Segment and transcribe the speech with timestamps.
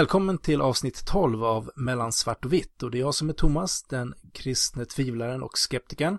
[0.00, 3.32] Välkommen till avsnitt 12 av Mellan svart och vitt och det är jag som är
[3.32, 6.18] Thomas, den kristne tvivlaren och skeptikern.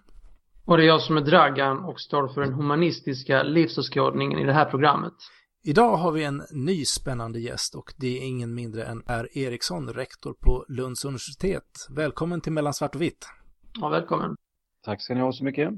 [0.66, 4.54] Och det är jag som är Dragan och står för den humanistiska livsåskådningen i det
[4.54, 5.14] här programmet.
[5.64, 9.90] Idag har vi en ny spännande gäst och det är ingen mindre än Per Eriksson,
[9.94, 11.88] rektor på Lunds universitet.
[11.90, 13.28] Välkommen till Mellan svart och vitt.
[13.74, 14.36] Ja, välkommen.
[14.86, 15.70] Tack ska ni ha så mycket.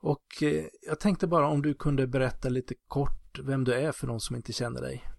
[0.00, 4.06] Och eh, jag tänkte bara om du kunde berätta lite kort vem du är för
[4.06, 5.13] de som inte känner dig.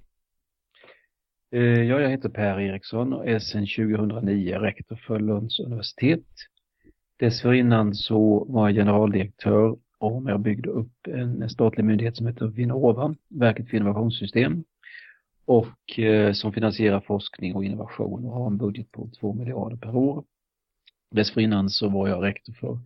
[1.52, 6.26] Eh, ja, jag heter Per Eriksson och är sedan 2009 rektor för Lunds universitet.
[7.20, 13.16] Dessförinnan så var jag generaldirektör och jag byggde upp en statlig myndighet som heter Vinnova,
[13.30, 14.64] Verket för innovationssystem
[15.45, 19.95] och eh, som finansierar forskning och innovation och har en budget på 2 miljarder per
[19.95, 20.23] år.
[21.12, 22.80] Dessförinnan så var jag rektor för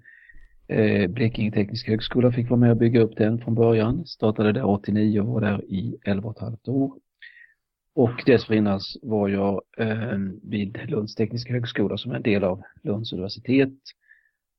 [0.67, 4.65] eh, Blekinge Tekniska Högskola, fick vara med och bygga upp den från början, startade där
[4.65, 6.93] 89 och var där i 11 och ett halvt år.
[7.99, 13.73] Och dessförinnan var jag eh, vid Lunds tekniska högskola som en del av Lunds universitet.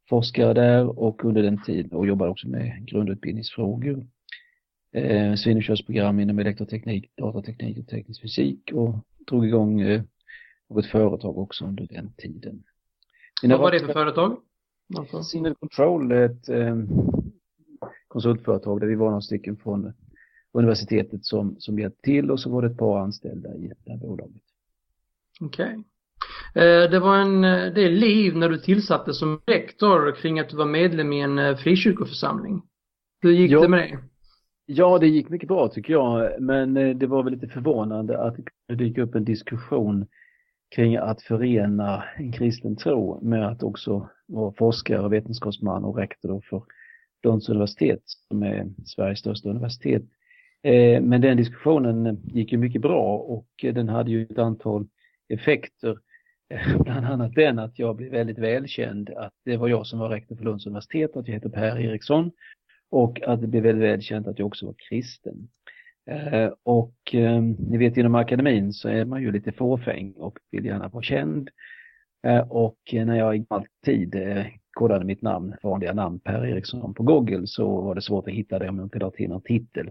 [0.08, 4.06] Forskare där och under den tiden och jobbade också med grundutbildningsfrågor.
[4.92, 8.94] Eh, Svinnerkörsprogram inom elektroteknik, datateknik och teknisk fysik och
[9.26, 10.02] drog igång eh,
[10.68, 12.62] något företag också under den tiden.
[13.42, 14.36] Mina Vad var det för företag?
[15.24, 16.76] Single Control, ett eh,
[18.08, 19.92] konsultföretag där vi var några stycken från
[20.52, 23.98] universitetet som, som hjälpte till och så var det ett par anställda i det här
[23.98, 24.42] bolaget.
[25.40, 25.64] Okej.
[25.64, 25.84] Okay.
[26.54, 27.40] Eh, det var en
[27.74, 31.56] del liv när du tillsattes som rektor kring att du var medlem i en eh,
[31.56, 32.62] frikyrkoförsamling.
[33.22, 33.98] Hur gick ja, det med det?
[34.66, 38.36] Ja, det gick mycket bra tycker jag, men eh, det var väl lite förvånande att
[38.68, 40.06] det dyker upp en diskussion
[40.74, 46.62] kring att förena en kristen tro med att också vara forskare, vetenskapsman och rektor för
[47.24, 50.02] Lunds universitet som är Sveriges största universitet.
[50.62, 54.86] Eh, men den diskussionen gick ju mycket bra och den hade ju ett antal
[55.28, 55.98] effekter.
[56.84, 60.36] Bland annat den att jag blev väldigt välkänd, att det var jag som var rektor
[60.36, 62.30] för Lunds universitet, att jag heter Per Eriksson
[62.90, 65.48] och att det blev väldigt välkänt att jag också var kristen.
[66.10, 70.64] Eh, och ehm, ni vet inom akademin så är man ju lite fåfäng och vill
[70.64, 71.50] gärna vara känd.
[72.26, 74.16] Eh, och när jag i alltid
[74.72, 78.58] kodade mitt namn, vanliga namn Per Eriksson på Google så var det svårt att hitta
[78.58, 79.90] det om jag inte la till någon titel.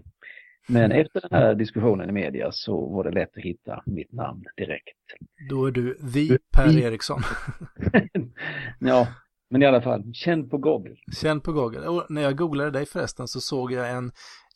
[0.70, 4.44] Men efter den här diskussionen i media så var det lätt att hitta mitt namn
[4.56, 4.98] direkt.
[5.50, 7.20] Då är du vi Per Eriksson.
[8.80, 9.08] ja,
[9.50, 10.96] men i alla fall, känd på Google.
[11.22, 11.88] Känd på Google.
[11.88, 14.12] Och när jag googlade dig förresten så såg jag en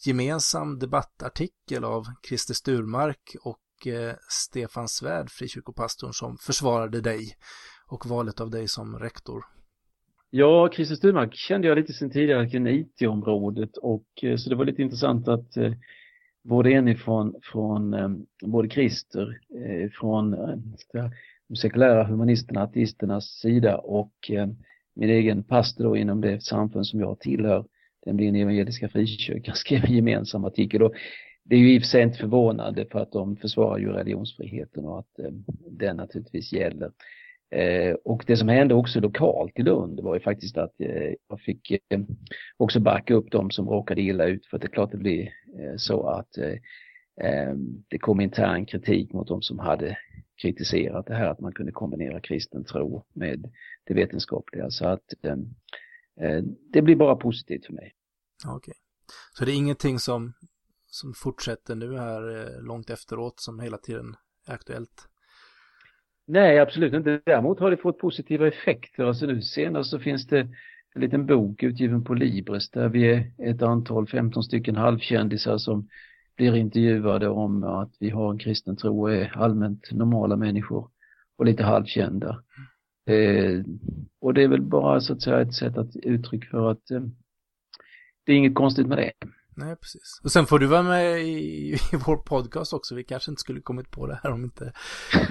[0.07, 7.21] gemensam debattartikel av Christer Sturmark och eh, Stefan Svärd, frikyrkopastorn, som försvarade dig
[7.87, 9.45] och valet av dig som rektor.
[10.31, 14.65] Ja, Christer Sturmark kände jag lite sen tidigare kring IT-området och eh, så det var
[14.65, 15.73] lite intressant att eh,
[16.45, 18.09] både en ifrån från eh,
[18.43, 21.11] både Christer eh, från eh,
[21.49, 24.31] de sekulära humanisterna, ateisternas sida och
[24.95, 27.65] min egen pastor då inom det samfund som jag tillhör,
[28.05, 30.93] den blir en evangeliska frikyrkan, skrev en gemensam artikel och
[31.45, 34.85] det är ju i och för sig inte förvånande för att de försvarar ju religionsfriheten
[34.85, 35.21] och att
[35.71, 36.91] den naturligtvis gäller.
[37.55, 41.41] Eh, och det som hände också lokalt i Lund var ju faktiskt att eh, jag
[41.41, 42.01] fick eh,
[42.57, 45.23] också backa upp de som råkade illa ut för att det är klart det blir
[45.59, 46.53] eh, så att eh,
[47.29, 47.55] eh,
[47.89, 49.99] det kom intern kritik mot de som hade
[50.43, 53.53] kritiserat det här att man kunde kombinera kristen tro med
[53.85, 54.71] det vetenskapliga.
[54.71, 55.15] Så att
[56.73, 57.95] det blir bara positivt för mig.
[58.47, 58.57] Okej.
[58.57, 58.75] Okay.
[59.33, 60.33] Så det är ingenting som,
[60.87, 64.17] som fortsätter nu här långt efteråt som hela tiden
[64.47, 65.09] är aktuellt?
[66.27, 67.21] Nej, absolut inte.
[67.27, 69.05] Däremot har det fått positiva effekter.
[69.05, 70.41] Alltså nu senast så finns det
[70.95, 75.89] en liten bok utgiven på Libres där vi är ett antal, 15 stycken halvkändisar som
[76.37, 80.91] blir intervjuade om att vi har en kristen tro och är allmänt normala människor
[81.37, 82.43] och lite halvkända.
[83.07, 83.65] Eh,
[84.21, 87.03] och det är väl bara så att säga ett sätt att uttrycka för att eh,
[88.27, 89.13] det är inget konstigt med det.
[89.57, 90.21] Nej, precis.
[90.25, 92.95] Och sen får du vara med i, i vår podcast också.
[92.95, 94.73] Vi kanske inte skulle kommit på det här om inte,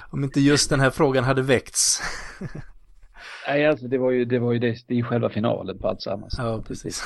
[0.09, 2.01] om inte just den här frågan hade väckts.
[3.47, 6.35] Nej, alltså det var ju, det var ju det, det är själva finalen på alltsammans.
[6.37, 7.03] Ja, precis.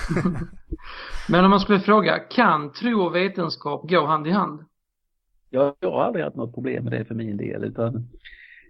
[1.29, 4.65] Men om man skulle fråga, kan tro och vetenskap gå hand i hand?
[5.49, 7.95] Ja, jag har aldrig haft något problem med det för min del, utan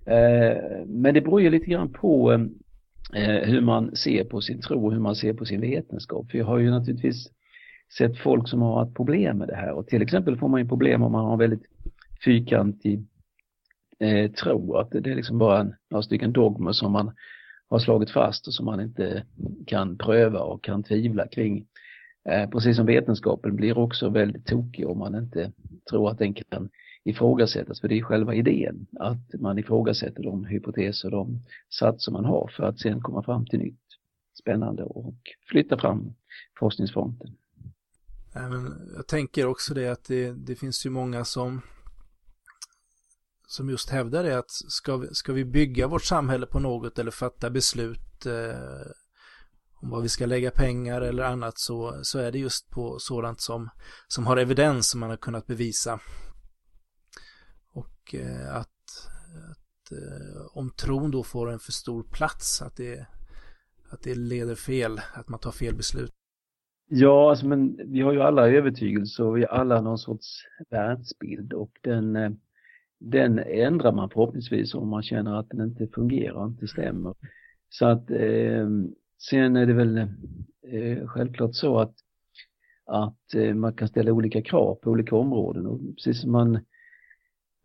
[0.05, 2.31] eh, men det beror ju lite grann på
[3.13, 6.31] eh, hur man ser på sin tro och hur man ser på sin vetenskap.
[6.31, 7.27] För jag har ju naturligtvis
[7.97, 10.67] sett folk som har haft problem med det här och till exempel får man ju
[10.67, 11.63] problem om man har väldigt
[12.25, 13.03] fyrkantig
[13.99, 17.11] eh, tro, att det är liksom bara en, några stycken dogmer som man
[17.69, 19.23] har slagit fast och som man inte
[19.65, 21.65] kan pröva och kan tvivla kring.
[22.29, 25.51] Eh, precis som vetenskapen blir också väldigt tokig om man inte
[25.89, 26.69] tror att den kan
[27.03, 31.39] ifrågasättas, för det är själva idén, att man ifrågasätter de hypoteser, de
[31.79, 33.81] satser man har för att sen komma fram till nytt
[34.39, 35.15] spännande och
[35.49, 36.13] flytta fram
[36.59, 37.27] forskningsfronten.
[38.37, 41.61] Eh, jag tänker också det att det, det finns ju många som
[43.47, 47.11] som just hävdar det att ska vi, ska vi bygga vårt samhälle på något eller
[47.11, 48.91] fatta beslut eh,
[49.81, 53.41] om vad vi ska lägga pengar eller annat så, så är det just på sådant
[53.41, 53.69] som,
[54.07, 55.99] som har evidens som man har kunnat bevisa.
[57.73, 59.09] Och eh, att,
[59.51, 63.07] att eh, om tron då får en för stor plats, att det,
[63.89, 66.13] att det leder fel, att man tar fel beslut.
[66.89, 71.53] Ja, alltså, men vi har ju alla övertygelser och vi har alla någon sorts världsbild
[71.53, 72.31] och den, eh,
[72.99, 77.15] den ändrar man förhoppningsvis om man känner att den inte fungerar, inte stämmer.
[77.69, 78.67] Så att eh,
[79.29, 79.97] sen är det väl
[80.67, 81.93] eh, självklart så att,
[82.85, 86.59] att eh, man kan ställa olika krav på olika områden och precis som man,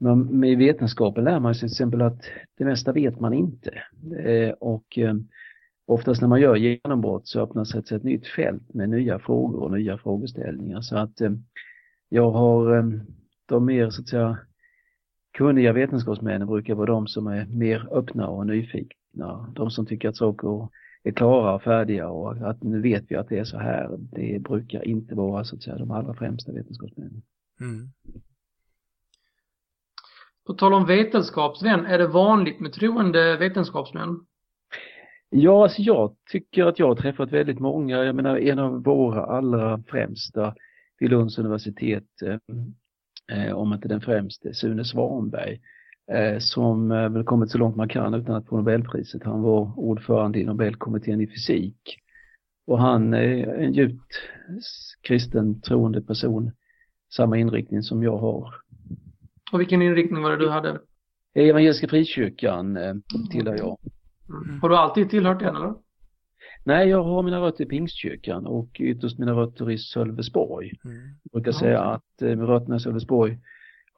[0.01, 2.23] man med vetenskapen lär man sig till exempel att
[2.59, 3.83] det mesta vet man inte.
[4.25, 5.15] Eh, och eh,
[5.93, 9.71] oftast när man gör genombrott så öppnas ett, ett nytt fält med nya frågor och
[9.71, 10.81] nya frågeställningar.
[10.81, 11.33] Så att eh,
[12.09, 12.85] jag har eh,
[13.47, 14.39] de mer så att säga
[15.33, 19.53] kunniga vetenskapsmännen brukar vara de som är mer öppna och nyfikna.
[19.55, 20.69] De som tycker att saker
[21.03, 23.99] är klara och färdiga och att nu vet vi att det är så här.
[23.99, 27.23] Det brukar inte vara så att säga de allra främsta vetenskapsmännen.
[27.61, 27.89] Mm.
[30.47, 34.27] På tal om vetenskapsvän, är det vanligt med troende vetenskapsmän?
[35.35, 38.05] Ja, alltså jag tycker att jag har träffat väldigt många.
[38.05, 40.55] Jag menar en av våra allra främsta
[40.99, 42.05] vid Lunds universitet,
[43.33, 45.61] eh, om inte den främste, Sune Svanberg,
[46.13, 49.23] eh, som eh, väl kommit så långt man kan utan att få Nobelpriset.
[49.25, 51.99] Han var ordförande i Nobelkommittén i fysik.
[52.67, 54.13] Och han är en djupt
[55.03, 56.53] kristen troende person,
[57.17, 58.55] samma inriktning som jag har.
[59.53, 60.81] Och vilken inriktning var det du hade?
[61.35, 62.95] Evangeliska frikyrkan eh,
[63.31, 63.79] tillhör jag.
[64.33, 64.61] Mm.
[64.61, 65.75] Har du alltid tillhört den eller?
[66.65, 70.73] Nej, jag har mina rötter i Pingstkyrkan och ytterst mina rötter i Sölvesborg.
[70.85, 70.97] Mm.
[71.23, 73.39] Jag brukar säga att eh, med rötterna i Sölvesborg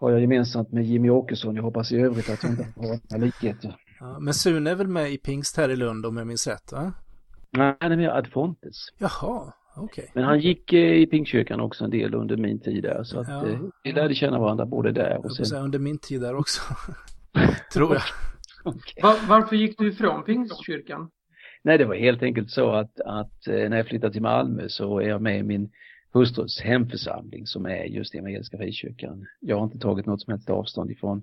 [0.00, 1.56] har jag gemensamt med Jimmy Åkesson.
[1.56, 3.76] Jag hoppas i övrigt att jag inte har några likheter.
[4.00, 6.72] Ja, men Sune är väl med i Pingst här i Lund om jag minns rätt
[6.72, 6.92] va?
[7.50, 8.76] Nej, han är med Ad Fontes.
[8.98, 9.84] Jaha, okej.
[9.84, 10.04] Okay.
[10.14, 13.28] Men han gick eh, i Pingstkyrkan också en del under min tid där så att
[13.28, 13.48] ja.
[13.48, 15.46] eh, vi lärde känna varandra både där och sen.
[15.46, 16.62] Säga, under min tid där också.
[17.72, 18.02] Tror jag.
[18.64, 19.02] Okay.
[19.02, 21.10] Var, varför gick du ifrån Pingstkyrkan?
[21.62, 24.98] Nej, det var helt enkelt så att, att eh, när jag flyttade till Malmö så
[24.98, 25.70] är jag med i min
[26.12, 29.26] hustrus hemförsamling som är just Evangeliska Frikyrkan.
[29.40, 31.22] Jag har inte tagit något som helst avstånd ifrån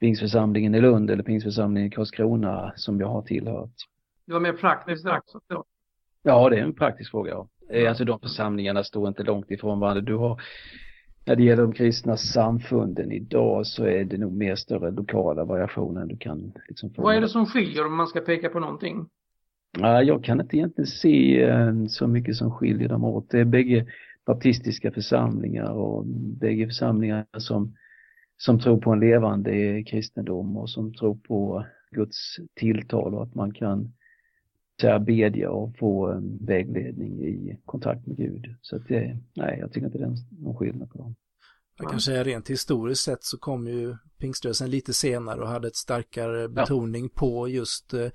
[0.00, 3.74] Pingsförsamlingen i Lund eller Pingsförsamlingen i Karlskrona som jag har tillhört.
[4.26, 5.40] Det var mer praktiskt också?
[6.22, 7.30] Ja, det är en praktisk fråga.
[7.30, 7.48] Ja.
[7.70, 10.00] Eh, alltså de församlingarna står inte långt ifrån varandra.
[10.00, 10.42] Du har,
[11.26, 16.06] när det gäller de kristna samfunden idag så är det nog mer större lokala variationer
[16.06, 17.02] du kan liksom få.
[17.02, 19.06] Vad är det som skiljer om man ska peka på någonting?
[19.80, 23.30] Jag kan inte egentligen se eh, så mycket som skiljer dem åt.
[23.30, 23.86] Det är bägge
[24.26, 26.06] baptistiska församlingar och
[26.40, 27.76] bägge församlingar som,
[28.36, 33.52] som tror på en levande kristendom och som tror på Guds tilltal och att man
[33.52, 33.92] kan
[34.80, 38.54] säga, bedja och få en vägledning i kontakt med Gud.
[38.60, 41.14] Så att det, nej, jag tycker inte det är någon skillnad på dem.
[41.78, 45.76] Jag kan säga rent historiskt sett så kom ju pingströrelsen lite senare och hade ett
[45.76, 47.20] starkare betoning ja.
[47.20, 48.10] på just eh,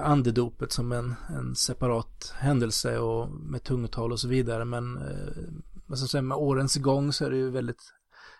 [0.00, 4.64] andedopet som en, en separat händelse och med tungotal och så vidare.
[4.64, 7.82] Men eh, säga, med årens gång så är det ju väldigt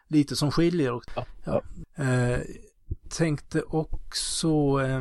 [0.08, 0.92] lite som skiljer.
[0.92, 1.26] Och, ja.
[1.44, 1.62] Ja,
[2.04, 2.40] eh,
[3.18, 4.48] tänkte också
[4.82, 5.00] eh,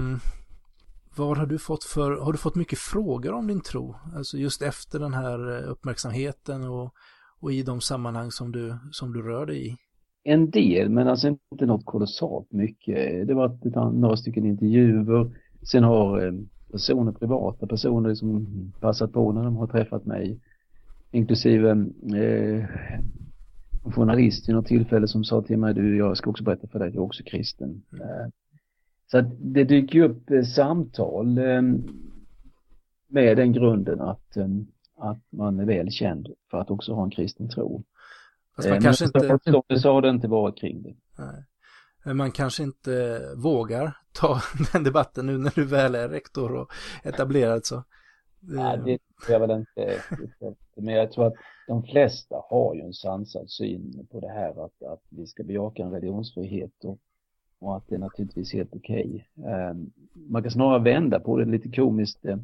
[1.17, 3.95] vad har du fått för, har du fått mycket frågor om din tro?
[4.15, 6.93] Alltså just efter den här eh, uppmärksamheten och,
[7.39, 9.75] och i de sammanhang som du, som du rör dig i?
[10.23, 13.27] En del, men alltså inte något kolossalt mycket.
[13.27, 15.31] Det var ett, några stycken intervjuer.
[15.71, 16.33] Sen har eh,
[16.71, 18.47] personer, privata personer som
[18.79, 20.39] passat på när de har träffat mig.
[21.11, 21.69] Inklusive
[22.15, 22.65] eh,
[23.85, 26.79] en journalist vid något tillfälle som sa till mig, du jag ska också berätta för
[26.79, 27.81] dig jag är också kristen.
[27.93, 28.31] Mm.
[29.11, 31.61] Så att det dyker upp eh, samtal eh,
[33.07, 34.47] med den grunden att, eh,
[34.97, 37.83] att man är väl känd för att också ha en kristen tro.
[38.55, 39.39] Fast man kanske inte...
[39.45, 40.95] Så, så har det inte varit kring det.
[41.17, 41.43] Nej.
[42.13, 44.41] Man kanske inte vågar ta
[44.73, 46.71] den debatten nu när du väl är rektor och
[47.03, 47.83] etablerad så.
[48.39, 50.01] Nej, det tror jag väl inte.
[50.75, 51.33] Men jag tror att
[51.67, 55.83] de flesta har ju en sansad syn på det här att, att vi ska bejaka
[55.83, 56.99] en religionsfrihet och
[57.59, 59.27] och att det är naturligtvis helt okej.
[59.35, 59.73] Okay.
[60.29, 62.25] Man kan snarare vända på det lite komiskt.
[62.25, 62.37] Eh,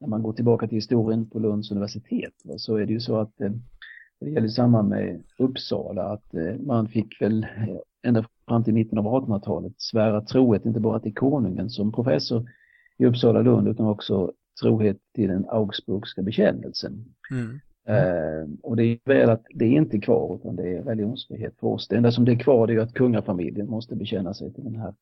[0.00, 3.40] när man går tillbaka till historien på Lunds universitet så är det ju så att
[3.40, 3.50] eh,
[4.20, 7.46] Det gäller samma med Uppsala, att eh, man fick väl
[8.02, 12.50] ända fram till mitten av 1800-talet svära trohet inte bara till konungen som professor
[12.98, 17.04] i Uppsala Lund utan också trohet till den Augsburgska bekännelsen.
[17.30, 17.60] Mm.
[17.88, 21.66] Eh, och det är väl att det är inte kvar utan det är religionsfrihet för
[21.66, 21.88] oss.
[21.88, 24.76] Det enda som det är kvar det är att kungafamiljen måste bekänna sig till den
[24.76, 24.94] här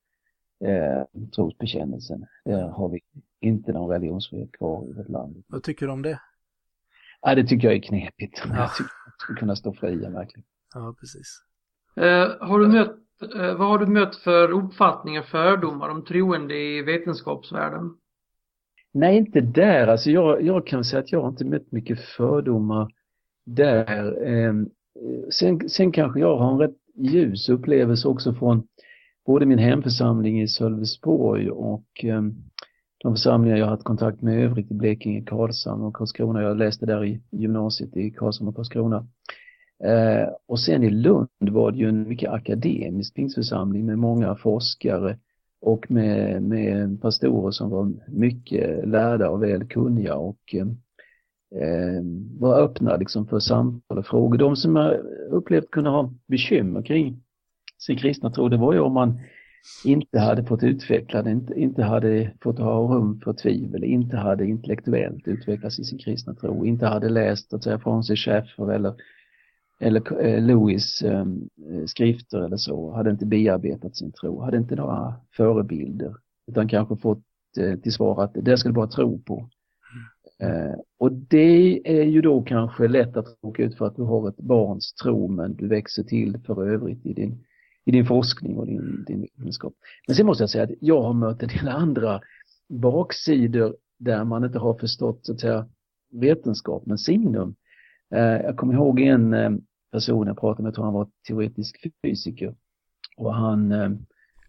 [0.65, 1.05] eh,
[1.35, 2.27] trosbekännelsen.
[2.45, 3.01] Där har vi
[3.41, 5.45] inte någon religionsfrihet kvar i vårt land.
[5.47, 6.21] Vad tycker du om det?
[7.21, 8.43] Ja, det tycker jag är knepigt.
[8.45, 8.57] Ja.
[8.57, 10.47] Jag tycker att ska kunna stå fria verkligen.
[10.75, 11.43] Ja, precis.
[11.97, 12.97] Eh, har du mött,
[13.35, 17.97] eh, vad har du mött för uppfattningar, fördomar om troende i vetenskapsvärlden?
[18.99, 19.87] Nej, inte där.
[19.87, 22.89] Alltså jag, jag kan säga att jag har inte mött mycket fördomar
[23.47, 24.27] där.
[24.29, 24.53] Eh,
[25.31, 28.63] sen, sen kanske jag har en rätt ljus upplevelse också från
[29.27, 32.23] både min hemförsamling i Sölvesborg och eh,
[32.99, 36.43] de församlingar jag har haft kontakt med i övrigt i Blekinge, Karlshamn och Karlskrona.
[36.43, 39.07] Jag läste där i gymnasiet i Karlshamn och Karlskrona.
[39.85, 45.19] Eh, och sen i Lund var det ju en mycket akademisk pingstförsamling med många forskare
[45.61, 52.03] och med, med pastorer som var mycket lärda och väl kunniga och eh,
[52.39, 54.39] var öppna liksom för samtal och frågor.
[54.39, 54.97] De som jag
[55.31, 57.23] upplevt kunde ha bekymmer kring
[57.79, 59.21] sin kristna tro, det var ju om man
[59.85, 64.47] inte hade fått utveckla den, inte, inte hade fått ha rum för tvivel, inte hade
[64.47, 68.95] intellektuellt utvecklats i sin kristna tro, inte hade läst att säga från sig Schäffer eller
[69.81, 71.49] eller eh, Louis ehm,
[71.87, 76.15] skrifter eller så, hade inte bearbetat sin tro, hade inte några förebilder,
[76.47, 77.23] utan kanske fått
[77.59, 79.49] eh, till svar att det ska du bara tro på.
[80.41, 80.81] Mm.
[80.99, 84.37] och det är ju då kanske lätt att råka ut för att du har ett
[84.37, 87.45] barns tro men du växer till för övrigt i din,
[87.85, 89.75] i din forskning och din, din vetenskap.
[90.07, 92.21] Men sen måste jag säga att jag har mött en del andra
[92.69, 95.69] baksidor där man inte har förstått så att säga
[96.13, 97.55] vetenskapens signum.
[98.09, 102.55] Jag kommer ihåg en ehm, person jag pratade med, jag tror han var teoretisk fysiker.
[103.17, 103.91] Och han, eh,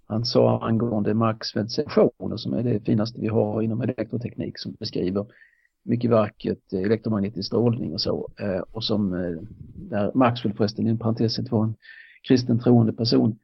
[0.06, 5.26] han sa angående Maxwells sektioner som är det finaste vi har inom elektroteknik som beskriver
[5.84, 8.30] mycket vackert eh, elektromagnetisk strålning och så.
[8.40, 9.12] Eh, och som,
[9.76, 11.76] där Maxwell förresten i en parentes var en
[12.28, 13.40] kristen troende person.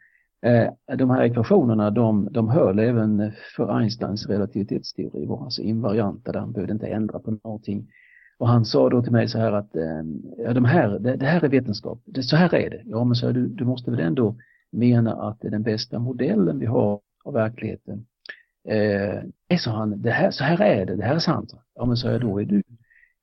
[0.98, 6.52] De här ekvationerna de, de höll även för Einsteins relativitetsteori, var alltså invarianta där han
[6.52, 7.88] behövde inte ändra på någonting
[8.38, 11.26] och han sa då till mig så här att ehm, ja, de här, det, det
[11.26, 12.82] här är vetenskap, det, så här är det.
[12.86, 14.36] Ja men så du, du måste väl ändå
[14.72, 18.06] mena att det är den bästa modellen vi har av verkligheten.
[18.68, 21.54] Eh, sa han, det här, så här är det, det här är sant.
[21.76, 22.64] Ja men så jag, då är du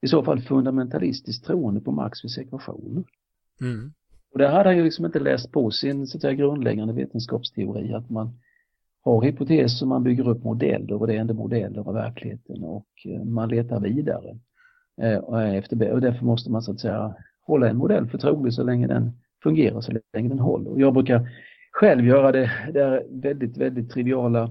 [0.01, 3.05] i så fall fundamentalistiskt troende på Maxwells ekvationer.
[3.61, 3.93] Mm.
[4.33, 7.93] Och där hade han ju liksom inte läst på sin så att säga, grundläggande vetenskapsteori
[7.93, 8.39] att man
[9.05, 13.25] har hypoteser, man bygger upp modeller och det är ändå modeller av verkligheten och eh,
[13.25, 14.39] man letar vidare.
[15.01, 15.35] Eh, och,
[15.93, 17.15] och därför måste man så att säga
[17.47, 20.71] hålla en modell för trolig så länge den fungerar, så länge den håller.
[20.71, 21.29] Och jag brukar
[21.73, 24.43] själv göra det där väldigt, väldigt triviala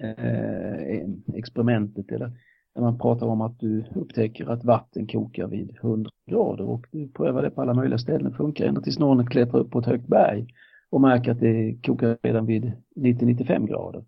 [0.00, 2.32] eh, experimentet eller
[2.74, 7.08] när man pratar om att du upptäcker att vatten kokar vid 100 grader och du
[7.08, 9.86] prövar det på alla möjliga ställen, det funkar ända tills någon klättrar upp på ett
[9.86, 10.46] högt berg
[10.90, 14.04] och märker att det kokar redan vid 90-95 grader.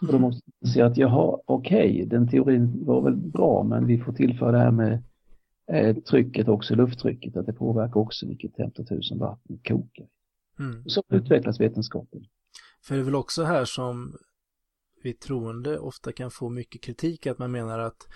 [0.00, 3.86] Och då måste man säga att jaha, okej, okay, den teorin var väl bra, men
[3.86, 5.02] vi får tillföra det här med
[5.72, 10.06] eh, trycket också, lufttrycket, att det påverkar också vilket temperatur som vattnet kokar.
[10.58, 10.84] Mm.
[10.88, 12.24] Så utvecklas vetenskapen.
[12.82, 14.16] För det är väl också här som
[15.02, 18.06] vi troende ofta kan få mycket kritik, att man menar att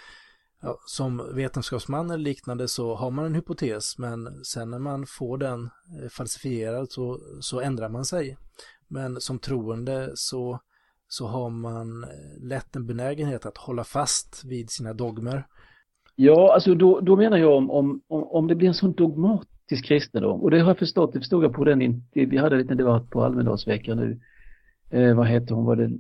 [0.63, 5.39] ja, som vetenskapsman eller liknande så har man en hypotes, men sen när man får
[5.39, 5.71] den
[6.03, 8.37] eh, falsifierad så, så ändrar man sig.
[8.89, 10.61] Men som troende så
[11.13, 15.47] så har man eh, lätt en benägenhet att hålla fast vid sina dogmer.
[16.17, 20.41] Ja, alltså då, då menar jag om, om, om det blir en sån dogmatisk kristendom,
[20.41, 23.11] och det har jag förstått, det förstod jag på den, vi hade en liten debatt
[23.11, 24.21] på Almedalsveckan nu,
[24.91, 25.91] eh, vad heter hon, var det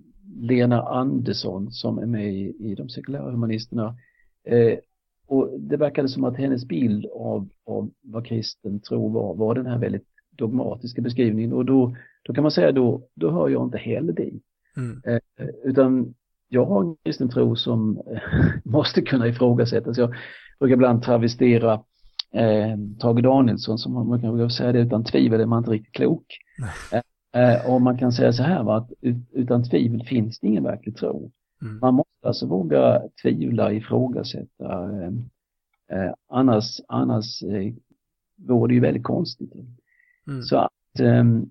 [0.40, 3.96] Lena Andersson som är med i, i de sekulära humanisterna.
[4.46, 4.78] Eh,
[5.26, 9.66] och det verkade som att hennes bild av, av vad kristen tro var, var den
[9.66, 13.78] här väldigt dogmatiska beskrivningen och då, då kan man säga då, då hör jag inte
[13.78, 14.44] heller dit.
[14.76, 15.02] Mm.
[15.06, 16.14] Eh, utan
[16.48, 18.02] jag har en kristen tro som
[18.64, 19.98] måste kunna ifrågasättas.
[19.98, 20.14] Jag
[20.58, 21.72] brukar ibland travestera
[22.32, 26.26] eh, Tage Danielsson som man kan säga det utan tvivel är man inte riktigt klok.
[27.34, 28.90] Eh, och man kan säga så här va, att
[29.32, 31.30] utan tvivel finns det ingen verklig tro.
[31.62, 31.78] Mm.
[31.78, 34.90] Man måste alltså våga tvivla, ifrågasätta.
[35.02, 35.12] Eh,
[35.98, 37.72] eh, annars annars eh,
[38.36, 39.52] vore det ju väldigt konstigt.
[40.26, 40.42] Mm.
[40.42, 41.50] Så att ehm,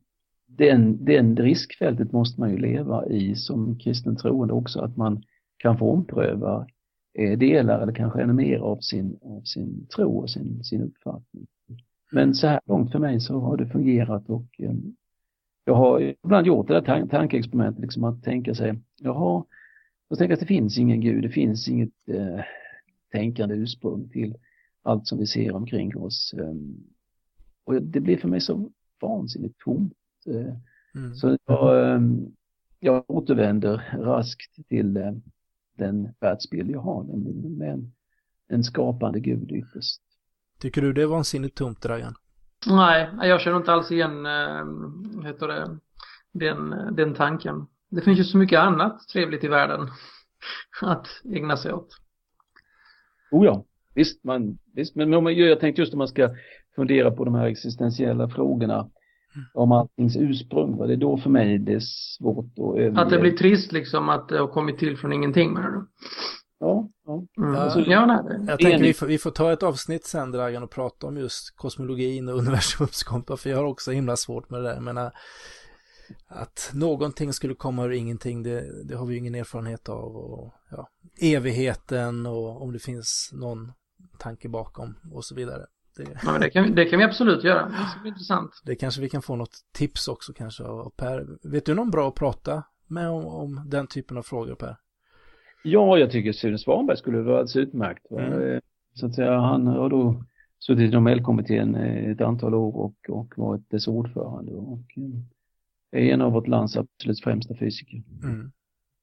[0.58, 5.24] den, den riskfältet måste man ju leva i som kristen troende också, att man
[5.58, 6.67] kan få ompröva
[7.13, 11.48] eh, delar eller kanske ännu mer av sin, av sin tro och sin, sin uppfattning.
[12.12, 14.74] Men så här långt för mig så har det fungerat och eh,
[15.65, 19.43] jag har ibland gjort det där tankeexperimentet, liksom att tänka sig, jaha,
[20.10, 22.39] jag tänker att det finns ingen gud, det finns inget eh,
[23.12, 24.36] tänkande ursprung till
[24.84, 26.34] allt som vi ser omkring oss.
[26.38, 26.53] Eh,
[27.63, 29.93] och det blir för mig så vansinnigt tomt.
[30.28, 31.13] Mm.
[31.16, 32.01] Så jag, eh,
[32.80, 34.94] jag återvänder raskt till
[35.78, 37.92] den världsbild jag har, nämligen med en,
[38.48, 40.01] en skapande gud ytterst.
[40.60, 42.13] Tycker du det är vansinnigt tomt, Dragan?
[42.68, 44.66] Nej, jag känner inte alls igen, äh,
[45.24, 45.78] heter det,
[46.32, 47.68] den, den tanken.
[47.90, 49.90] Det finns ju så mycket annat trevligt i världen
[50.82, 51.90] att ägna sig åt.
[53.32, 56.30] Oh ja, visst, man, visst men man, jag tänkte just om man ska
[56.75, 58.90] fundera på de här existentiella frågorna.
[59.53, 60.88] Om alltings ursprung, va?
[60.88, 61.79] det är då för mig det är
[62.17, 63.01] svårt att överge.
[63.01, 65.88] Att det blir trist liksom att det har kommit till från ingenting menar du?
[66.59, 67.25] Ja, ja.
[67.38, 67.55] Mm.
[67.55, 70.71] Alltså, ja nej, jag tänker vi får, vi får ta ett avsnitt sen Dragan och
[70.71, 74.67] prata om just kosmologin och universums kompa för jag har också himla svårt med det
[74.67, 74.73] där.
[74.73, 75.11] Jag menar,
[76.27, 80.15] att någonting skulle komma ur ingenting, det, det har vi ju ingen erfarenhet av.
[80.17, 80.89] Och, ja,
[81.21, 83.71] evigheten och om det finns någon
[84.17, 85.65] tanke bakom och så vidare.
[86.05, 87.65] Det, ja, men det, kan, det kan vi absolut göra.
[87.65, 88.62] Det ska bli intressant.
[88.65, 91.50] Det kanske vi kan få något tips också kanske av Per.
[91.51, 94.77] Vet du någon bra att prata med om, om den typen av frågor Per?
[95.63, 98.12] Ja, jag tycker Sune Svanberg skulle vara alldeles utmärkt.
[98.12, 98.41] Mm.
[98.41, 98.60] Eh,
[98.93, 100.24] så att säga, han har då
[100.60, 106.22] suttit i Nobelkommittén ett antal år och, och varit dess ordförande och eh, är en
[106.22, 108.03] av vårt lands absolut främsta fysiker.
[108.24, 108.51] Mm.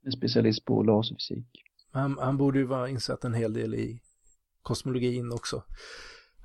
[0.05, 1.47] En specialist på laserfysik.
[1.93, 4.01] Han, han borde ju vara insatt en hel del i
[4.63, 5.63] kosmologin också,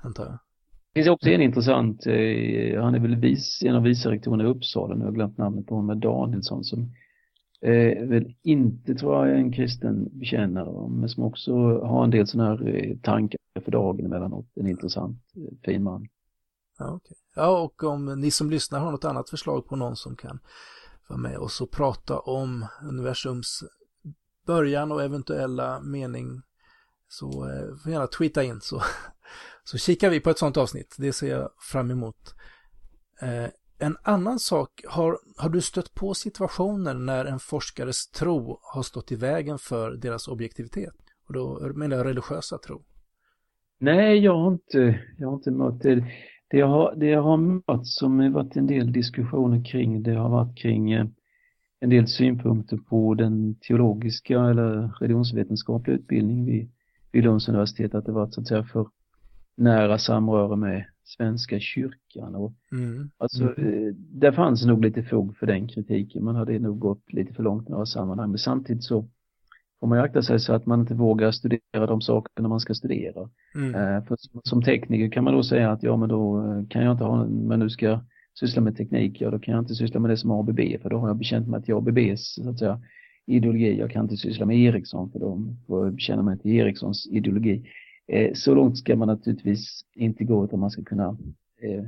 [0.04, 0.34] antar jag.
[0.94, 4.96] Det finns också en intressant, eh, han är väl vis, en av vicerektorerna i Uppsala,
[4.96, 6.92] nu har jag glömt namnet på honom, Danielsson, som
[7.62, 12.28] eh, väl inte tror jag är en kristen bekännare, men som också har en del
[12.28, 14.48] sådana här eh, tankar för dagen emellanåt.
[14.56, 16.08] En intressant, eh, fin man.
[16.80, 17.18] Ja, okay.
[17.36, 20.40] ja, och om ni som lyssnar har något annat förslag på någon som kan
[21.10, 23.64] vara med oss och prata om universums
[24.46, 26.42] början och eventuella mening
[27.14, 28.82] så eh, får gärna tweeta in så,
[29.64, 30.96] så kikar vi på ett sådant avsnitt.
[31.00, 32.36] Det ser jag fram emot.
[33.22, 33.50] Eh,
[33.80, 39.12] en annan sak, har, har du stött på situationer när en forskares tro har stått
[39.12, 40.94] i vägen för deras objektivitet?
[41.28, 42.82] Och då menar jag religiösa tro.
[43.80, 45.96] Nej, jag har inte, jag har inte mött det.
[46.48, 50.14] Det jag har, det jag har mött som har varit en del diskussioner kring, det
[50.14, 51.06] har varit kring eh,
[51.80, 56.46] en del synpunkter på den teologiska eller religionsvetenskapliga utbildning.
[56.46, 56.70] vid,
[57.14, 58.88] vid Lunds universitet, att det varit så att säga för
[59.58, 62.36] nära samröre med Svenska kyrkan.
[62.36, 63.10] Och, mm.
[63.18, 63.88] Alltså, mm.
[63.88, 66.24] Eh, där fanns nog lite fog för den kritiken.
[66.24, 68.30] Man hade nog gått lite för långt i några sammanhang.
[68.30, 69.08] Men samtidigt så
[69.80, 72.74] får man ju akta sig så att man inte vågar studera de sakerna man ska
[72.74, 73.30] studera.
[73.56, 73.76] Mm.
[73.76, 76.92] Eh, för som tekniker kan man då säga att ja men då eh, kan jag
[76.92, 78.00] inte ha, men nu ska jag
[78.40, 80.98] syssla med teknik, ja då kan jag inte syssla med det som ABB för då
[80.98, 82.82] har jag bekänt mig till ABBs så att säga,
[83.26, 83.80] ideologi.
[83.80, 85.20] Jag kan inte syssla med Ericsson för
[85.68, 87.70] får jag bekänna mig till Ericssons ideologi.
[88.08, 91.18] Eh, så långt ska man naturligtvis inte gå utan man ska kunna
[91.62, 91.84] eh,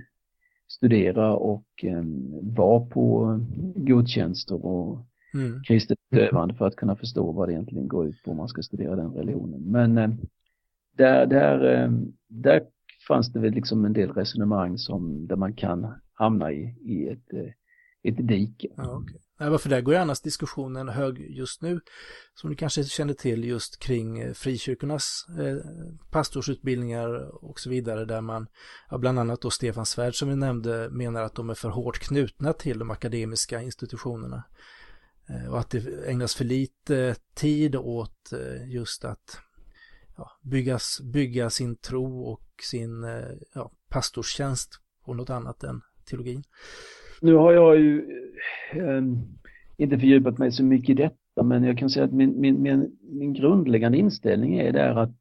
[0.67, 2.03] studera och eh,
[2.41, 3.39] vara på
[3.75, 5.63] godtjänster och mm.
[5.63, 8.61] kristet utövande för att kunna förstå vad det egentligen går ut på om man ska
[8.61, 9.61] studera den religionen.
[9.61, 9.95] Men
[10.97, 11.89] där, där,
[12.27, 12.63] där
[13.07, 17.33] fanns det väl liksom en del resonemang som, där man kan hamna i, i ett,
[18.03, 18.67] ett dike.
[18.77, 19.17] Ja, okay.
[19.39, 21.79] Nej, varför där går ju annars diskussionen hög just nu,
[22.33, 25.57] som du kanske känner till just kring eh, frikyrkornas eh,
[26.11, 27.09] pastorsutbildningar
[27.45, 28.47] och så vidare, där man,
[28.89, 31.99] ja, bland annat då Stefan Svärd som vi nämnde, menar att de är för hårt
[31.99, 34.43] knutna till de akademiska institutionerna.
[35.29, 39.39] Eh, och att det ägnas för lite tid åt eh, just att
[40.17, 44.69] ja, byggas, bygga sin tro och sin eh, ja, pastorstjänst
[45.05, 46.43] på något annat än teologin.
[47.21, 48.05] Nu har jag ju
[48.71, 49.17] Ehm,
[49.77, 52.97] inte fördjupat mig så mycket i detta, men jag kan säga att min, min, min,
[53.01, 55.11] min grundläggande inställning är där att,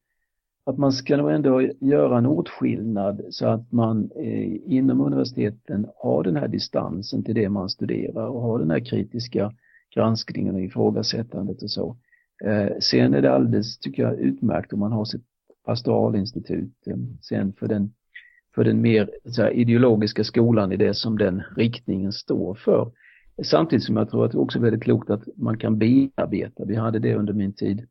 [0.67, 6.23] att man ska nog ändå göra en åtskillnad så att man eh, inom universiteten har
[6.23, 9.53] den här distansen till det man studerar och har den här kritiska
[9.95, 11.97] granskningen och ifrågasättandet och så.
[12.45, 15.25] Eh, sen är det alldeles, tycker jag, utmärkt om man har sitt
[15.65, 16.87] pastoralinstitut.
[16.87, 17.93] Eh, sen för den
[18.55, 22.93] för den mer här, ideologiska skolan i det som den riktningen står för.
[23.43, 26.65] Samtidigt som jag tror att det också är väldigt klokt att man kan bearbeta.
[26.65, 27.87] Vi hade det under min tid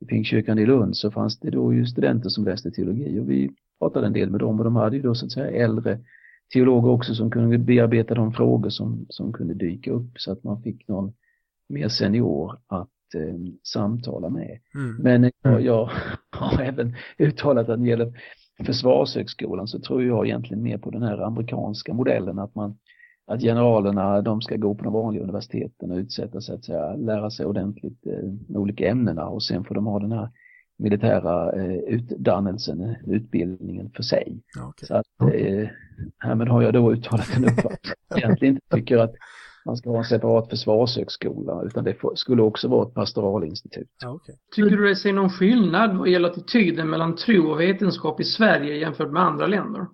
[0.00, 3.50] i Pingstkyrkan i Lund så fanns det då ju studenter som läste teologi och vi
[3.78, 5.98] pratade en del med dem och de hade ju då så att säga äldre
[6.52, 10.62] teologer också som kunde bearbeta de frågor som, som kunde dyka upp så att man
[10.62, 11.12] fick någon
[11.68, 14.58] mer senior att eh, samtala med.
[14.74, 14.96] Mm.
[14.96, 15.90] Men jag, jag
[16.30, 18.20] har även uttalat att när det gäller
[18.66, 22.78] Försvarshögskolan så tror jag egentligen mer på den här amerikanska modellen att man
[23.26, 27.30] att generalerna de ska gå på de vanliga universiteten och utsätta sig att säga, lära
[27.30, 30.28] sig ordentligt eh, med olika ämnena och sen får de ha den här
[30.76, 34.42] militära eh, utdannelsen, utbildningen för sig.
[34.68, 34.86] Okay.
[34.86, 35.68] Så att eh,
[36.18, 37.92] härmed har jag då uttalat en uppfattning.
[38.16, 39.14] egentligen inte tycker att
[39.64, 44.04] man ska ha en separat försvarshögskola utan det skulle också vara ett pastoralinstitut.
[44.06, 44.34] Okay.
[44.54, 48.76] Tycker du det ser någon skillnad vad gäller attityden mellan tro och vetenskap i Sverige
[48.76, 49.86] jämfört med andra länder?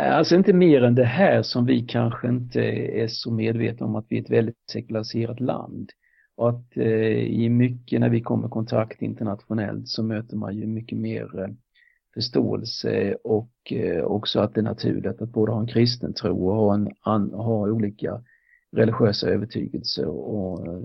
[0.00, 2.60] Eh, alltså inte mer än det här som vi kanske inte
[3.00, 5.90] är så medvetna om att vi är ett väldigt sekulariserat land.
[6.36, 10.66] Och att eh, i mycket när vi kommer i kontakt internationellt så möter man ju
[10.66, 11.48] mycket mer eh,
[12.14, 16.56] förståelse och eh, också att det är naturligt att både ha en kristen tro och
[16.56, 18.22] ha, en, an, ha olika
[18.72, 20.06] religiösa övertygelser.
[20.06, 20.82] Och, eh,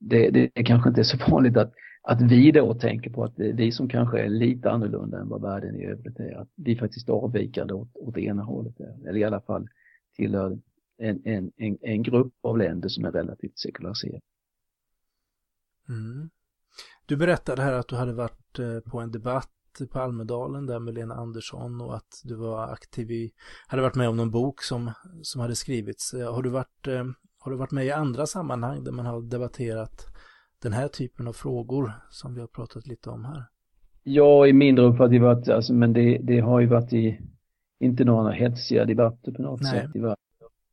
[0.00, 1.72] det, det, det kanske inte är så vanligt att,
[2.10, 5.28] att vi då tänker på att det är vi som kanske är lite annorlunda än
[5.28, 9.16] vad världen i övrigt är, att vi faktiskt avvikande åt, åt det ena hållet, eller
[9.16, 9.68] i alla fall
[10.16, 10.58] tillhör
[10.98, 14.20] en, en, en, en grupp av länder som är relativt sekulariserade.
[15.88, 16.30] Mm.
[17.06, 19.50] Du berättade här att du hade varit eh, på en debatt
[19.92, 23.32] på Almedalen där med Lena Andersson och att du var aktiv i,
[23.66, 24.92] hade varit med om någon bok som,
[25.22, 26.14] som hade skrivits.
[26.14, 27.04] Eh, har du, varit, eh,
[27.38, 30.06] har du varit med i andra sammanhang där man har debatterat
[30.62, 33.42] den här typen av frågor som vi har pratat lite om här?
[34.02, 37.20] Ja, i mindre uppfattning varit, alltså, men det, det har ju varit i,
[37.80, 39.70] inte några hetsiga debatter på något Nej.
[39.70, 39.90] sätt.
[39.92, 40.16] Det var,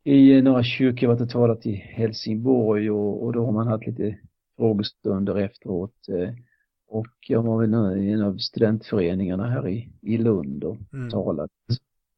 [0.04, 4.18] I några kyrkor varit och talat i Helsingborg och, och då har man haft lite
[4.58, 6.10] frågestunder efteråt.
[6.10, 6.30] Eh,
[6.88, 11.10] och jag var väl i en av studentföreningarna här i, i Lund och mm.
[11.10, 11.52] talat.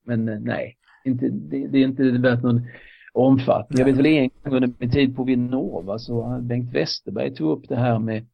[0.05, 2.61] Men eh, nej, inte, det, det är inte värt någon
[3.17, 3.79] omfattning.
[3.79, 7.69] Jag vet väl en gång under min tid på Vinnova så Bengt Westerberg tog upp
[7.69, 8.25] det här med,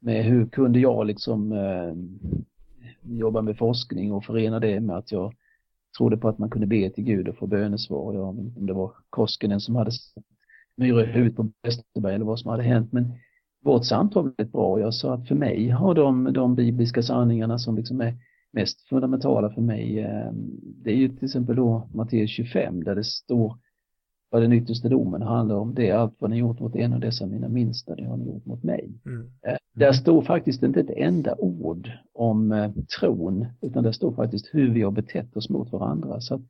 [0.00, 1.94] med hur kunde jag liksom eh,
[3.02, 5.34] jobba med forskning och förena det med att jag
[5.98, 8.14] trodde på att man kunde be till Gud och få bönesvar.
[8.14, 9.90] Jag, om det var Koskinen som hade
[10.76, 12.92] myror i huvudet på Westerberg eller vad som hade hänt.
[12.92, 13.12] Men
[13.64, 14.80] vårt samtal väldigt bra.
[14.80, 18.14] Jag sa att för mig har de, de bibliska sanningarna som liksom är
[18.52, 20.32] mest fundamentala för mig, eh,
[20.84, 23.56] det är ju till exempel då Matteus 25 där det står
[24.36, 27.00] vad den yttersta domen handlar om, det är allt vad ni gjort mot en av
[27.00, 28.92] dessa mina minsta, det har ni gjort mot mig.
[29.06, 29.30] Mm.
[29.46, 32.70] Eh, där står faktiskt inte ett enda ord om eh,
[33.00, 36.20] tron, utan där står faktiskt hur vi har betett oss mot varandra.
[36.20, 36.40] Så att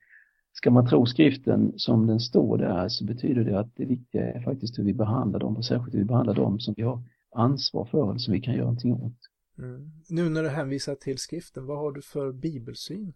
[0.52, 4.40] ska man tro skriften som den står där så betyder det att det viktiga är
[4.40, 7.02] faktiskt hur vi behandlar dem och särskilt hur vi behandlar dem som vi har
[7.34, 9.18] ansvar för, som vi kan göra någonting åt.
[9.58, 9.90] Mm.
[10.08, 13.12] Nu när du hänvisar till skriften, vad har du för bibelsyn?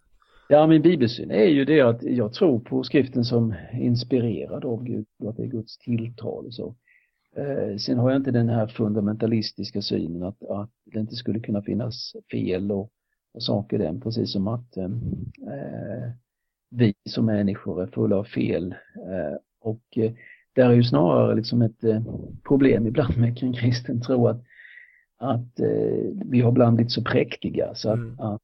[0.53, 5.07] Ja, min bibelsyn är ju det att jag tror på skriften som inspirerad av Gud
[5.19, 6.75] och att det är Guds tilltal och så.
[7.37, 11.63] Eh, sen har jag inte den här fundamentalistiska synen att, att det inte skulle kunna
[11.63, 12.91] finnas fel och,
[13.35, 16.11] och saker den, precis som att eh, eh
[16.71, 18.75] vi som människor är fulla av fel.
[18.97, 20.13] Eh, och eh,
[20.55, 22.03] där är ju snarare liksom ett eh,
[22.49, 24.43] problem ibland med kring kristen tro att,
[25.19, 25.61] att
[26.25, 28.19] vi har ibland blivit så präktiga så att, mm.
[28.19, 28.43] att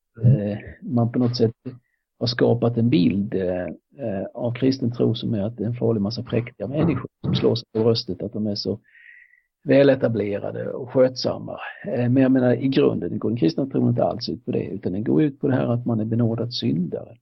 [0.80, 1.52] man på något sätt
[2.18, 3.34] har skapat en bild
[4.34, 7.54] av kristen tro som är att det är en farlig massa präktiga människor som slår
[7.54, 8.80] sig på bröstet att de är så
[9.64, 11.58] väletablerade och skötsamma.
[11.84, 14.92] Men jag menar i grunden går den kristna tron inte alls ut på det utan
[14.92, 17.16] den går ut på det här att man är benådad syndare.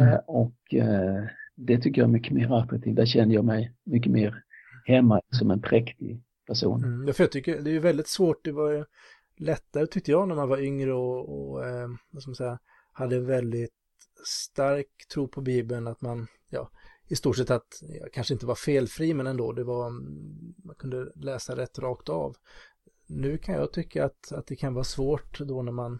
[0.00, 2.96] Eh, och eh, det tycker jag är mycket mer attraktivt.
[2.96, 4.42] Där känner jag mig mycket mer
[4.84, 6.84] hemma som en präktig person.
[6.84, 8.86] Mm, för jag tycker det är väldigt svårt, det var
[9.36, 12.58] lättare tyckte jag när man var yngre och, och eh, vad ska man säga,
[12.92, 13.70] hade väldigt
[14.26, 16.70] stark tro på Bibeln att man, ja,
[17.08, 20.74] i stort sett att, jag kanske inte var felfri men ändå, det var, mm, man
[20.74, 22.36] kunde läsa rätt rakt av.
[23.06, 25.98] Nu kan jag tycka att, att det kan vara svårt då när man,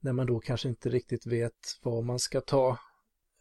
[0.00, 2.78] när man då kanske inte riktigt vet vad man ska ta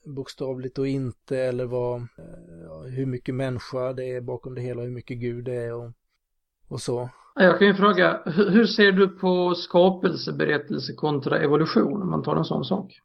[0.06, 4.82] bokstavligt och inte eller vad, eh, ja, hur mycket människa det är bakom det hela,
[4.82, 5.92] hur mycket Gud det är och,
[6.68, 7.10] och så.
[7.36, 12.46] Jag kan ju fråga, hur ser du på skapelseberättelse kontra evolution om man tar en
[12.46, 13.02] sån sak?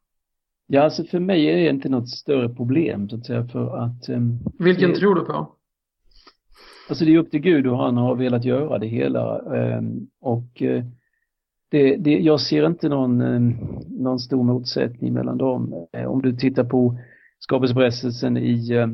[0.74, 4.08] Ja, alltså för mig är det inte något större problem så att säga för att...
[4.08, 5.56] Um, Vilken det, tror du på?
[6.88, 10.62] Alltså det är upp till Gud och han har velat göra det hela um, och
[10.62, 10.84] uh,
[11.70, 13.40] det, det, jag ser inte någon, eh,
[13.88, 15.86] någon stor motsättning mellan dem.
[15.92, 16.98] Eh, om du tittar på
[17.38, 18.88] skapelseberättelsen i, eh,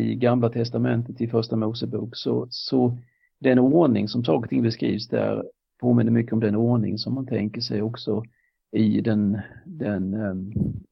[0.00, 2.98] i Gamla Testamentet i Första Mosebok så, så
[3.40, 5.44] den ordning som saker och ting beskrivs där
[5.80, 8.22] påminner mycket om den ordning som man tänker sig också
[8.72, 10.14] i den, den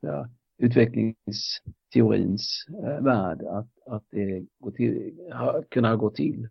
[0.01, 2.67] ja, utvecklingsteorins
[3.01, 5.13] värld, att, att det går till,
[5.71, 6.49] kunna gå till.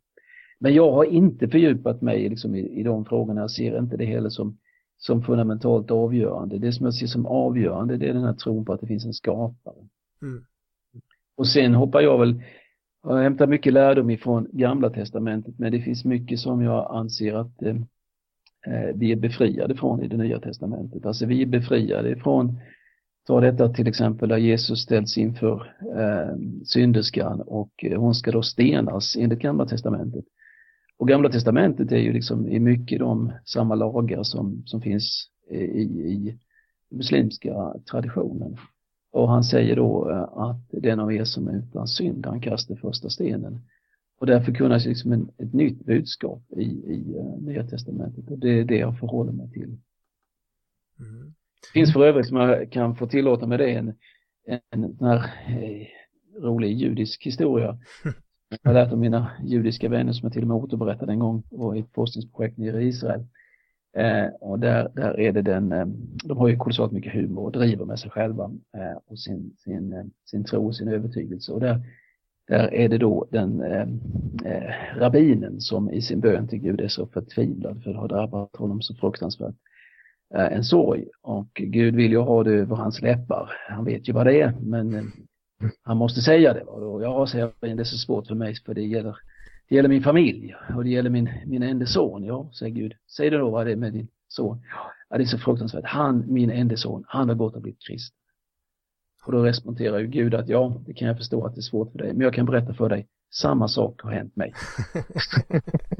[0.60, 3.42] Men jag har inte fördjupat mig liksom i, i de frågorna.
[3.42, 4.58] Jag ser inte det heller som,
[4.98, 6.58] som fundamentalt avgörande.
[6.58, 9.06] Det som jag ser som avgörande det är den här tron på att det finns
[9.06, 9.88] en skapare.
[10.22, 10.44] Mm.
[11.36, 12.44] Och sen hoppar jag väl,
[13.04, 17.62] jag hämtar mycket lärdom ifrån gamla testamentet men det finns mycket som jag anser att
[17.62, 17.76] eh, eh,
[18.68, 21.06] Eh, vi är befriade från i det nya testamentet.
[21.06, 22.60] Alltså vi är befriade från
[23.30, 28.42] Ta detta till exempel där Jesus ställs inför eh, synderskan och eh, hon ska då
[28.42, 30.26] stenas enligt Gamla Testamentet.
[30.98, 35.56] Och Gamla Testamentet är ju liksom i mycket de samma lagar som, som finns i,
[35.82, 36.40] i
[36.92, 38.58] muslimska traditionen.
[39.12, 42.76] Och han säger då eh, att den av er som är utan synd, han kastar
[42.76, 43.62] första stenen.
[44.20, 48.60] Och där förkunnas liksom en, ett nytt budskap i, i uh, Nya Testamentet och det
[48.60, 49.78] är det jag förhåller mig till.
[51.00, 51.34] Mm.
[51.62, 53.94] Det finns för övrigt som jag kan få tillåta mig det en,
[54.72, 55.88] en här eh,
[56.42, 57.78] rolig judisk historia.
[58.64, 61.44] Jag har lärt av mina judiska vänner som jag till och med återberättade en gång
[61.52, 63.26] var i ett forskningsprojekt nere i Israel.
[63.98, 65.86] Eh, och där, där är det den, eh,
[66.24, 68.44] de har ju kolossalt mycket humor och driver med sig själva
[68.78, 71.52] eh, och sin, sin, eh, sin tro och sin övertygelse.
[71.52, 71.82] Och där,
[72.50, 73.88] där är det då den eh,
[74.46, 78.56] eh, rabbinen som i sin bön till Gud är så förtvivlad för det har drabbat
[78.56, 79.56] honom så fruktansvärt
[80.36, 83.52] Eh, en sorg och Gud vill ju ha det över hans läppar.
[83.70, 85.04] Han vet ju vad det är men eh,
[85.84, 86.62] han måste säga det.
[86.62, 89.18] Och jag säger att det är så svårt för mig för det gäller,
[89.70, 92.24] det gäller min familj och det gäller min, min enda son.
[92.24, 92.94] Ja, säger Gud.
[93.18, 94.62] Säg det då vad det är med din son.
[95.10, 95.86] Ja, det är så fruktansvärt.
[95.86, 98.19] Han, min enda son, han har gått och blivit kristen.
[99.26, 101.92] Och då responderar ju Gud att ja, det kan jag förstå att det är svårt
[101.92, 104.54] för dig, men jag kan berätta för dig, samma sak har hänt mig.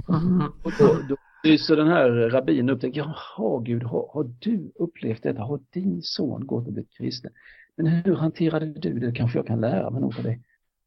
[0.64, 1.16] och då, då
[1.60, 5.42] så den här rabbinen upptäcker, jaha Gud, har, har, du upplevt detta?
[5.42, 7.32] Har din son gått och blivit kristen?
[7.76, 9.12] Men hur hanterade du det?
[9.12, 10.40] Kanske jag kan lära mig något av det.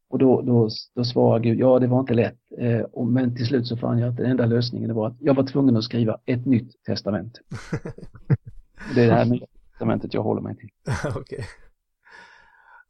[0.09, 2.39] Och då, då, då svarar Gud, ja det var inte lätt.
[2.59, 5.35] Eh, och, men till slut så fann jag att den enda lösningen var att jag
[5.35, 7.41] var tvungen att skriva ett nytt testament.
[8.95, 10.69] det är det här nya testamentet jag håller mig till.
[11.21, 11.45] Okay.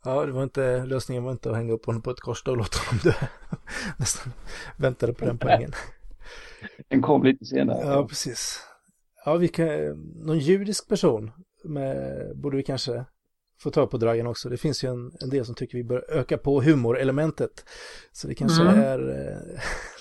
[0.05, 2.57] Ja, det var inte, lösningen var inte att hänga upp honom på ett kors och
[2.57, 3.27] låta honom dö.
[3.99, 4.33] Nästan
[4.77, 5.73] väntade på den poängen.
[6.89, 7.87] Den kom lite senare.
[7.87, 8.61] Ja, precis.
[9.25, 9.67] Ja, vi kan,
[10.27, 11.31] någon judisk person
[11.65, 13.05] med, borde vi kanske
[13.63, 14.49] få ta på dragen också.
[14.49, 17.65] Det finns ju en, en del som tycker vi bör öka på humorelementet.
[18.13, 18.81] Så det kanske mm.
[18.81, 18.99] är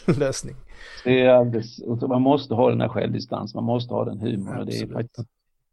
[0.07, 0.55] eh, lösning.
[1.03, 4.65] Det är alldeles, man måste ha den här självdistans, man måste ha den humorn.
[4.65, 5.27] Det är faktiskt,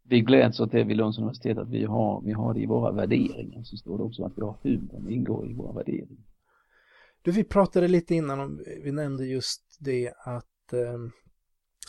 [0.09, 2.91] vi gläds åt det vid Lunds universitet att vi har, vi har det i våra
[2.91, 3.63] värderingar.
[3.63, 6.23] Så står det också att vi har humorn ingår i våra värderingar.
[7.21, 10.99] Du, vi pratade lite innan om, vi nämnde just det att eh,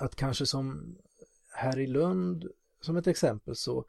[0.00, 0.96] att kanske som
[1.54, 2.48] här i Lund
[2.80, 3.84] som ett exempel så,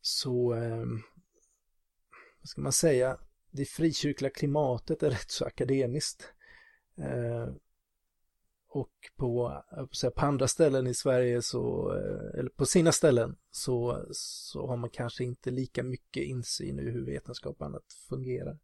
[0.00, 0.86] så eh,
[2.40, 3.18] vad ska man säga,
[3.50, 6.32] det frikyrkliga klimatet är rätt så akademiskt.
[6.98, 7.48] Eh,
[8.74, 14.06] och på, säga, på andra ställen i Sverige så, eh, eller på sina ställen så,
[14.10, 18.58] så har man kanske inte lika mycket insyn i hur vetenskap och annat fungerar.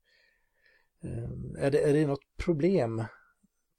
[1.02, 3.04] Ehm, är det, är det något problem,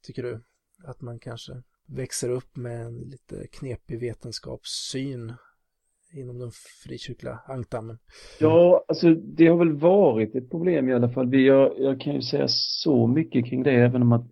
[0.02, 0.40] tycker du?
[0.84, 5.32] Att man kanske växer upp med en lite knepig vetenskapssyn
[6.12, 6.50] inom den
[6.84, 7.98] frikyrkliga ankdammen.
[8.40, 11.28] Ja, alltså det har väl varit ett problem i alla fall.
[11.28, 14.26] Vi, jag, jag kan ju säga så mycket kring det, även om att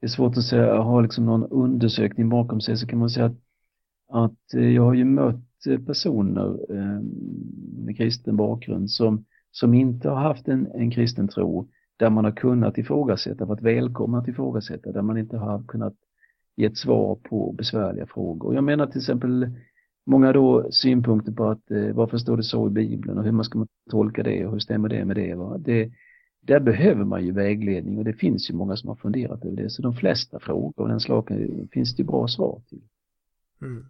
[0.00, 3.26] det är svårt att säga, ha liksom någon undersökning bakom sig, så kan man säga
[3.26, 3.36] att,
[4.08, 7.00] att eh, jag har ju mött eh, personer eh,
[7.84, 12.32] med kristen bakgrund som, som inte har haft en, en kristen tro, där man har
[12.32, 15.94] kunnat ifrågasätta, varit välkomna att ifrågasätta, där man inte har kunnat
[16.56, 18.54] ge ett svar på besvärliga frågor.
[18.54, 19.50] Jag menar till exempel
[20.06, 23.44] många då synpunkter på att eh, varför står det så i Bibeln och hur man
[23.44, 25.34] ska tolka det och hur stämmer det med det.
[25.34, 25.58] Va?
[25.58, 25.90] det
[26.40, 29.70] där behöver man ju vägledning och det finns ju många som har funderat över det.
[29.70, 32.82] Så de flesta frågor av den slagen finns det bra svar till.
[33.62, 33.86] Mm.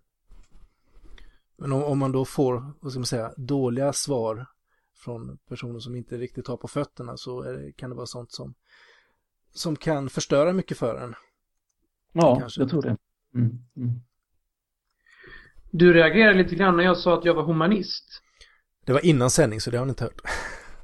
[1.57, 4.47] Men om, om, man då får, vad ska man säga, dåliga svar
[4.95, 8.55] från personer som inte riktigt har på fötterna så det, kan det vara sånt som,
[9.53, 11.15] som kan förstöra mycket för en.
[12.13, 12.61] Ja, kanske.
[12.61, 12.97] jag tror det.
[13.35, 13.59] Mm.
[13.77, 14.01] Mm.
[15.71, 18.23] Du reagerade lite grann när jag sa att jag var humanist.
[18.85, 20.21] Det var innan sändning så det har ni inte hört.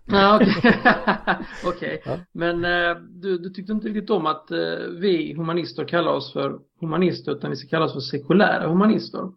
[0.07, 0.53] Ja, okej.
[1.69, 1.71] Okay.
[1.71, 1.99] okay.
[2.05, 2.19] ja.
[2.33, 4.59] Men eh, du, du, tyckte inte riktigt om att eh,
[5.01, 9.33] vi humanister kallar oss för humanister utan vi ska kallas för sekulära humanister.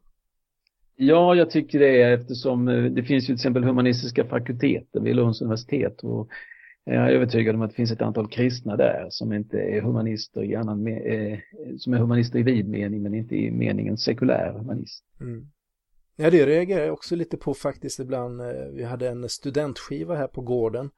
[0.96, 5.42] Ja, jag tycker det eftersom eh, det finns ju till exempel humanistiska fakulteter vid Lunds
[5.42, 6.30] universitet och
[6.84, 10.44] jag är övertygad om att det finns ett antal kristna där som inte är humanister
[10.44, 11.40] i annan eh,
[11.78, 15.04] som är humanister i vid mening men inte i meningen sekulär humanist.
[15.22, 15.48] Mm.
[16.22, 18.42] Ja, det reagerar jag också lite på faktiskt ibland.
[18.42, 20.90] Eh, vi hade en studentskiva här på gården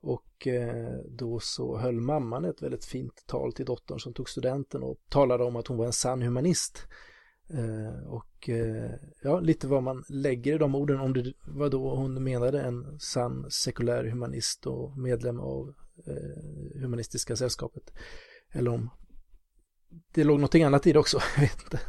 [0.00, 4.82] Och eh, då så höll mamman ett väldigt fint tal till dottern som tog studenten
[4.82, 6.86] och talade om att hon var en sann humanist.
[7.50, 8.48] Eh, och
[9.22, 13.00] ja, lite vad man lägger i de orden, om det var då hon menade en
[13.00, 15.74] sann sekulär humanist och medlem av
[16.74, 17.92] Humanistiska sällskapet.
[18.52, 18.90] Eller om
[20.14, 21.80] det låg någonting annat i det också, jag vet inte.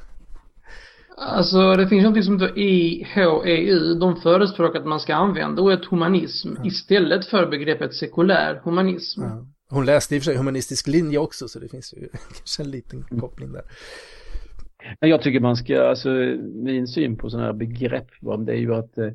[1.22, 3.94] Alltså det finns något som heter IHEU.
[3.94, 6.66] De förespråkar att man ska använda ordet humanism ja.
[6.66, 9.22] istället för begreppet sekulär humanism.
[9.22, 9.46] Ja.
[9.70, 12.72] Hon läste i och för sig humanistisk linje också så det finns ju kanske en
[12.72, 13.62] liten koppling där.
[15.02, 16.10] Men jag tycker man ska, alltså
[16.64, 18.08] min syn på sådana här begrepp,
[18.46, 19.12] det är ju att eh,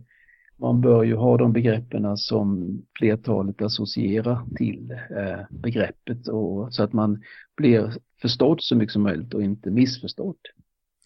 [0.57, 6.93] man bör ju ha de begreppen som flertalet associerar till eh, begreppet och så att
[6.93, 7.23] man
[7.57, 10.37] blir förstådd så mycket som möjligt och inte missförstådd.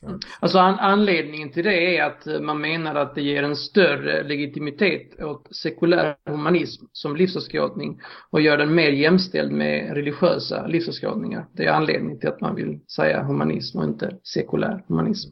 [0.03, 0.19] Mm.
[0.41, 4.23] Alltså an anledningen till det är att eh, man menar att det ger en större
[4.23, 11.47] legitimitet åt sekulär humanism som livsåskådning och gör den mer jämställd med religiösa livsåskådningar.
[11.53, 15.31] Det är anledningen till att man vill säga humanism och inte sekulär humanism.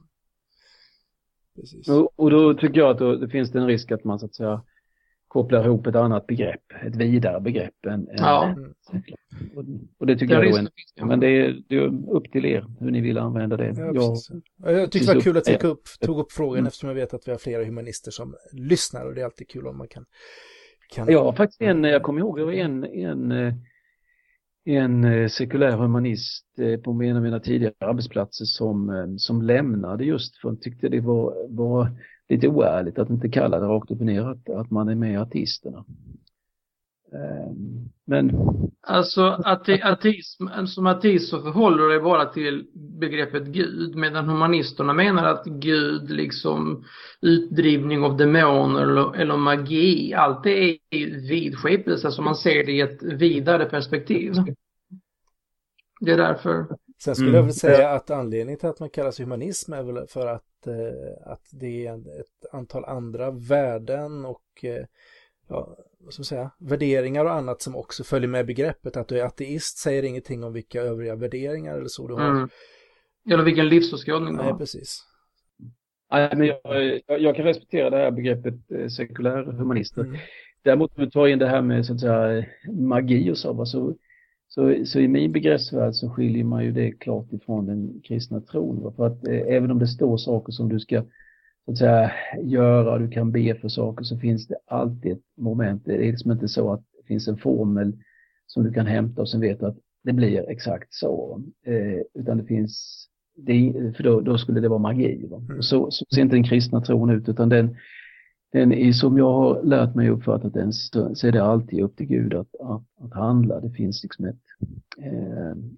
[1.57, 1.89] Precis.
[1.89, 4.27] Och, och då tycker jag att då, det finns det en risk att man så
[4.27, 4.63] att säga
[5.29, 8.45] kopplar ihop ett annat begrepp, ett vidare begrepp än, ja.
[8.47, 8.75] än
[9.57, 9.65] och,
[9.99, 10.69] och, det tycker jag är en,
[11.09, 13.75] men det är, det är upp till er hur ni vill använda det.
[13.77, 14.17] Ja,
[14.63, 16.67] jag, jag tyckte det var kul att jag tog upp, tog upp frågan mm.
[16.67, 19.67] eftersom jag vet att vi har flera humanister som lyssnar och det är alltid kul
[19.67, 20.05] om man kan.
[20.95, 21.13] kan...
[21.13, 23.33] Jag har faktiskt en, jag kommer ihåg, det var en, en
[24.69, 26.47] en sekulär humanist
[26.85, 31.57] på en av mina tidigare arbetsplatser som, som lämnade just för att tyckte det var,
[31.57, 31.91] var
[32.29, 35.13] lite oärligt att inte kalla det rakt upp och ner att, att man är med
[35.13, 35.85] i artisterna.
[37.13, 38.33] Ehm, men...
[38.89, 39.23] Alltså
[39.83, 46.11] ateism, som ateist så förhåller det bara till begreppet Gud medan humanisterna menar att Gud
[46.11, 46.85] liksom
[47.21, 52.81] utdrivning av demoner eller, eller magi, allt det är vidskepelse, alltså man ser det i
[52.81, 54.35] ett vidare perspektiv.
[56.01, 56.67] Det är därför.
[56.99, 57.37] Sen skulle mm.
[57.37, 61.33] jag vilja säga att anledningen till att man kallas humanism är väl för att, eh,
[61.33, 64.85] att det är ett antal andra värden och eh,
[65.49, 68.97] ja, vad ska man säga, värderingar och annat som också följer med begreppet.
[68.97, 72.31] Att du är ateist säger ingenting om vilka övriga värderingar eller så du har.
[72.31, 72.49] Mm.
[73.31, 74.51] Eller vilken livsåskådning du har.
[74.51, 75.05] Nej, precis.
[76.11, 76.61] Nej, men jag,
[77.07, 80.01] jag, jag, kan respektera det här begreppet eh, sekulär humanister.
[80.01, 80.17] Mm.
[80.63, 83.97] Däremot om du tar in det här med så att säga magi och så, så
[84.57, 88.93] så, så i min begreppsvärld så skiljer man ju det klart ifrån den kristna tron.
[88.97, 91.03] För att eh, även om det står saker som du ska
[91.65, 95.83] så att säga, göra, du kan be för saker, så finns det alltid ett moment.
[95.85, 97.93] Det är liksom inte så att det finns en formel
[98.47, 101.43] som du kan hämta och sen vet du att det blir exakt så.
[101.67, 103.05] Eh, utan det finns,
[103.37, 105.27] det, för då, då, skulle det vara magi.
[105.27, 105.63] Mm.
[105.63, 107.77] Så, så ser inte den kristna tron ut, utan den,
[108.53, 112.07] den är, som jag har lärt mig uppfattat den så är det alltid upp till
[112.07, 113.61] Gud att, att, att handla.
[113.61, 114.41] Det finns liksom ett,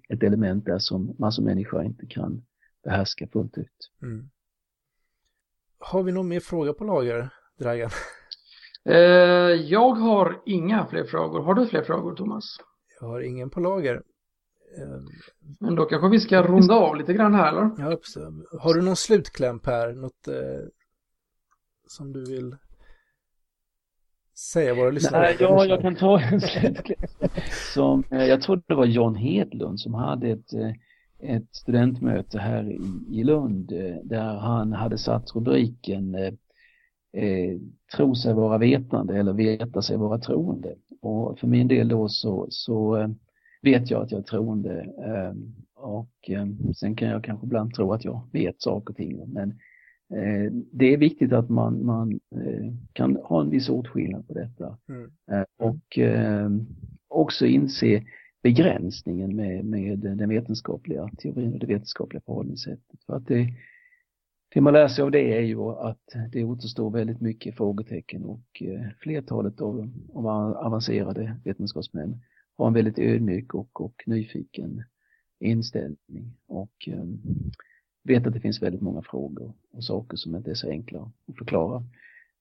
[0.09, 2.45] ett element där som man som människa inte kan
[2.83, 3.91] behärska fullt ut.
[4.01, 4.29] Mm.
[5.79, 7.89] Har vi någon mer fråga på lager, Dragan?
[8.85, 8.95] Eh,
[9.71, 11.41] jag har inga fler frågor.
[11.43, 12.43] Har du fler frågor, Thomas?
[12.99, 13.95] Jag har ingen på lager.
[14.77, 14.99] Eh,
[15.59, 17.71] Men då kanske vi ska runda av lite grann här, eller?
[17.77, 17.97] Ja,
[18.59, 19.93] Har du någon slutkläm, Per?
[19.93, 20.67] Något eh,
[21.87, 22.55] som du vill
[24.39, 25.21] säga våra lyssnare?
[25.21, 26.41] Nej, ja, jag kan ta en.
[27.73, 30.71] Som, eh, jag tror det var John Hedlund som hade ett, eh,
[31.35, 32.79] ett studentmöte här i,
[33.19, 37.57] i Lund eh, där han hade satt rubriken eh,
[37.95, 40.75] tro sig vara vetande eller veta sig vara troende.
[41.01, 43.07] Och för min del då så, så
[43.61, 44.85] vet jag att jag är troende
[45.75, 46.29] och
[46.75, 49.55] sen kan jag kanske ibland tro att jag vet saker och ting men Eh,
[50.71, 54.77] det är viktigt att man, man eh, kan ha en viss åtskillnad på detta.
[54.89, 55.11] Mm.
[55.31, 55.99] Eh, och
[57.07, 58.03] också inse
[58.43, 63.03] begränsningen med, med den vetenskapliga teorin och det vetenskapliga förhållningssättet.
[63.05, 63.47] För att det,
[64.53, 68.63] det man lär sig av det är ju att det återstår väldigt mycket frågetecken och
[68.99, 70.27] flertalet av, av
[70.57, 72.21] avancerade vetenskapsmän
[72.57, 74.83] har en väldigt ödmjuk och, och nyfiken
[75.39, 76.37] inställning.
[76.47, 76.89] Och
[78.03, 81.37] vet att det finns väldigt många frågor och saker som inte är så enkla att
[81.37, 81.83] förklara.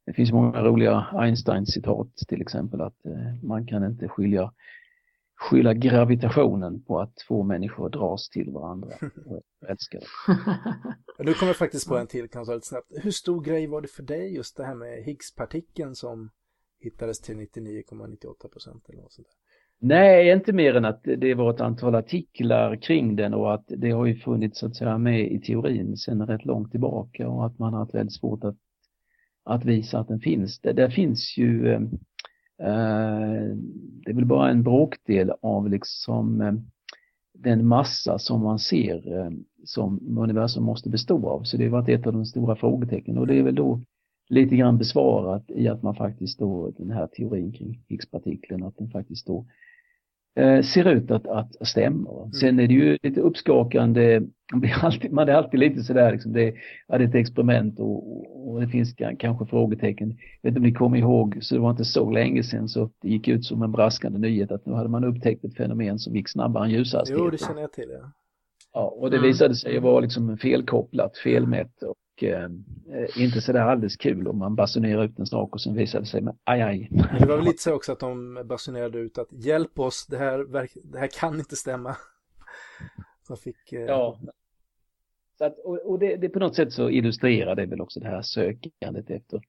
[0.06, 4.52] Det finns många roliga Einstein-citat till exempel att eh, man kan inte skilja
[5.38, 8.88] skylla gravitationen på att två människor dras till varandra
[9.26, 10.00] och älskar
[11.18, 12.86] Nu kommer jag faktiskt på en till, kanske lite snabbt.
[13.02, 16.30] Hur stor grej var det för dig just det här med Higgspartikeln som
[16.80, 19.47] hittades till 99,98 procent eller något sånt där?
[19.80, 23.90] Nej, inte mer än att det var ett antal artiklar kring den och att det
[23.90, 27.58] har ju funnits så att säga med i teorin sedan rätt långt tillbaka och att
[27.58, 28.56] man har haft väldigt svårt att,
[29.44, 30.60] att visa att den finns.
[30.60, 31.80] Det, där finns ju eh,
[32.62, 33.56] Eh,
[34.04, 36.52] det är väl bara en bråkdel av liksom eh,
[37.34, 39.30] den massa som man ser eh,
[39.64, 41.42] som universum måste bestå av.
[41.42, 43.80] Så det har varit ett av de stora frågetecknen och det är väl då
[44.28, 48.90] lite grann besvarat i att man faktiskt då, den här teorin kring Higgspartikeln, att den
[48.90, 49.46] faktiskt då
[50.36, 52.20] eh, ser ut att, att stämma.
[52.20, 52.32] Mm.
[52.32, 54.20] Sen är det ju lite uppskakande,
[54.52, 56.54] man, blir alltid, man är alltid lite sådär, liksom, det,
[56.88, 60.08] ja, det är ett experiment och, och det finns kanske frågetecken.
[60.08, 62.90] Jag vet inte om ni kommer ihåg, så det var inte så länge sedan så
[63.02, 66.16] det gick ut som en braskande nyhet att nu hade man upptäckt ett fenomen som
[66.16, 67.24] gick snabbare än ljushastigheten.
[67.24, 67.88] Jo, det känner jag till.
[67.92, 68.12] Ja.
[68.72, 69.28] Ja, och det mm.
[69.28, 72.48] visade sig vara liksom felkopplat, felmätt och eh,
[73.16, 76.36] inte sådär alldeles kul om man basunerar ut en sak och sen visade sig med
[76.44, 76.88] aj aj.
[77.20, 80.46] Det var väl lite så också att de basunerade ut att hjälp oss, det här,
[80.92, 81.96] det här kan inte stämma.
[83.26, 83.80] Så fick, eh...
[83.80, 84.18] Ja.
[85.38, 88.06] Så att, och, och det, det, på något sätt så illustrerar det väl också det
[88.06, 89.40] här sökandet efter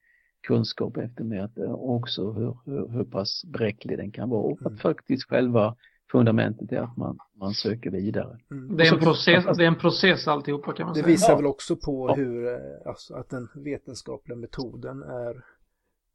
[0.46, 4.66] kunskap efter med och också hur, hur, hur pass bräcklig den kan vara och att
[4.66, 4.78] mm.
[4.78, 5.76] faktiskt själva
[6.12, 8.38] fundamentet är att man, man söker vidare.
[8.50, 8.76] Mm.
[8.76, 11.06] Det, är en process, det är en process alltihopa kan man det säga.
[11.06, 11.36] Det visar ja.
[11.36, 12.14] väl också på ja.
[12.14, 15.32] hur, eh, alltså, att den vetenskapliga metoden är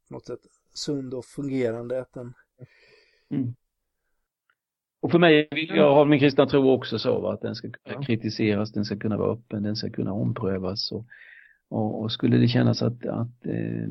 [0.08, 0.40] på något sätt
[0.74, 2.00] sund och fungerande.
[2.00, 2.34] Att den...
[3.30, 3.54] Mm.
[5.00, 8.72] Och för mig jag ha min kristna tro också så att den ska kunna kritiseras,
[8.72, 11.06] den ska kunna vara öppen, den ska kunna omprövas och,
[11.68, 13.88] och, och skulle det kännas att, att eh,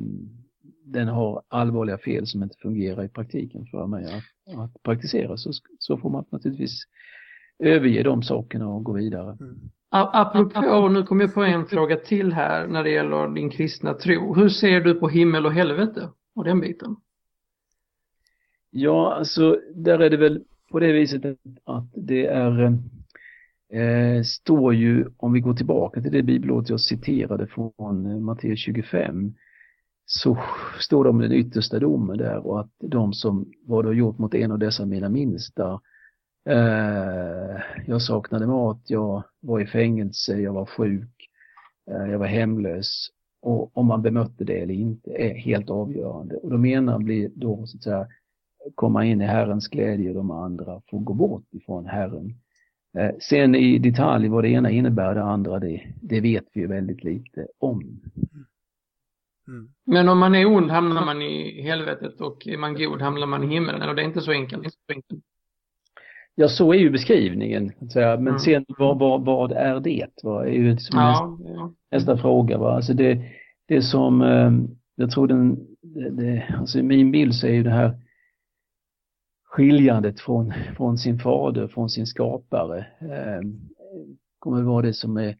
[0.85, 5.51] den har allvarliga fel som inte fungerar i praktiken för mig att, att praktisera så,
[5.79, 6.83] så får man naturligtvis
[7.59, 9.37] överge de sakerna och gå vidare.
[9.39, 9.69] Mm.
[9.89, 14.33] Apropå, nu kommer jag på en fråga till här när det gäller din kristna tro.
[14.33, 16.95] Hur ser du på himmel och helvete och den biten?
[18.69, 21.25] Ja, alltså där är det väl på det viset
[21.63, 22.63] att det är
[23.73, 28.59] eh, står ju, om vi går tillbaka till det bibelordet jag citerade från eh, Matteus
[28.59, 29.33] 25,
[30.05, 30.37] så
[30.79, 34.33] står det om den yttersta domen där och att de som var då gjort mot
[34.33, 35.81] en av dessa mina minsta
[36.49, 41.29] eh, jag saknade mat, jag var i fängelse, jag var sjuk,
[41.91, 43.09] eh, jag var hemlös
[43.41, 46.35] och om man bemötte det eller inte är helt avgörande.
[46.35, 48.07] Och då menar blir då så att säga
[48.75, 52.33] komma in i Herrens glädje och de andra får gå bort ifrån Herren.
[52.97, 56.67] Eh, sen i detalj vad det ena innebär det andra, det, det vet vi ju
[56.67, 58.01] väldigt lite om.
[59.47, 59.69] Mm.
[59.85, 63.43] Men om man är ond hamnar man i helvetet och är man god hamnar man
[63.43, 63.81] i himlen.
[63.81, 64.73] Eller det är inte så enkelt.
[66.35, 67.71] Ja, så är ju beskrivningen.
[67.95, 68.39] Men mm.
[68.39, 70.07] sen vad, vad, vad, är det?
[70.23, 71.73] Vad är ju liksom ja, nästa, ja.
[71.91, 72.57] nästa, fråga.
[72.57, 72.75] Va?
[72.75, 73.21] Alltså det,
[73.67, 74.51] det som, eh,
[74.95, 77.99] jag tror den, det, det, alltså min bild så är ju det här
[79.45, 82.79] skiljandet från, från sin fader, från sin skapare.
[82.79, 83.41] Eh,
[84.39, 85.35] kommer vara det som är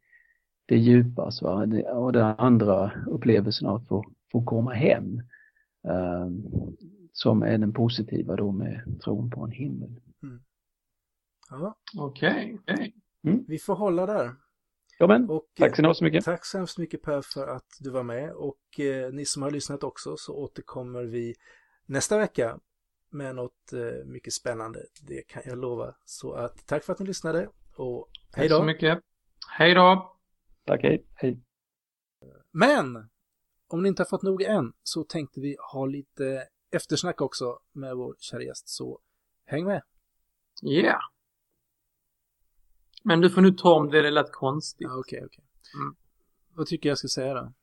[0.66, 1.68] det djupas va?
[1.94, 5.22] och den andra upplevelsen av att få, få komma hem.
[5.88, 6.28] Eh,
[7.16, 10.02] som är den positiva då med tron på en himmel.
[10.24, 10.42] Mm.
[11.50, 11.76] Ja.
[11.98, 12.60] Okej.
[12.62, 12.92] Okay.
[13.24, 13.46] Mm.
[13.48, 14.36] Vi får hålla där.
[15.00, 16.26] Ja men, och, tack så mycket.
[16.26, 19.52] Tack så hemskt mycket Per för att du var med och eh, ni som har
[19.52, 21.36] lyssnat också så återkommer vi
[21.86, 22.60] nästa vecka
[23.10, 24.80] med något eh, mycket spännande.
[25.08, 25.96] Det kan jag lova.
[26.06, 28.56] Så att tack för att ni lyssnade och hej då.
[28.56, 29.00] Tack så mycket.
[29.58, 30.15] Hej då.
[30.66, 31.06] Tack, hej.
[31.16, 31.40] hej.
[32.52, 33.10] Men
[33.68, 37.96] om ni inte har fått nog än så tänkte vi ha lite eftersnack också med
[37.96, 38.70] vår kära gäst.
[38.70, 39.00] Så
[39.46, 39.82] häng med.
[40.62, 40.72] Ja.
[40.72, 41.00] Yeah.
[43.04, 44.88] Men du får nu ta om det, det lät konstigt.
[44.88, 45.18] Okej, okej.
[45.18, 45.44] Okay, okay.
[45.82, 45.96] mm.
[46.54, 47.54] Vad tycker jag ska säga då?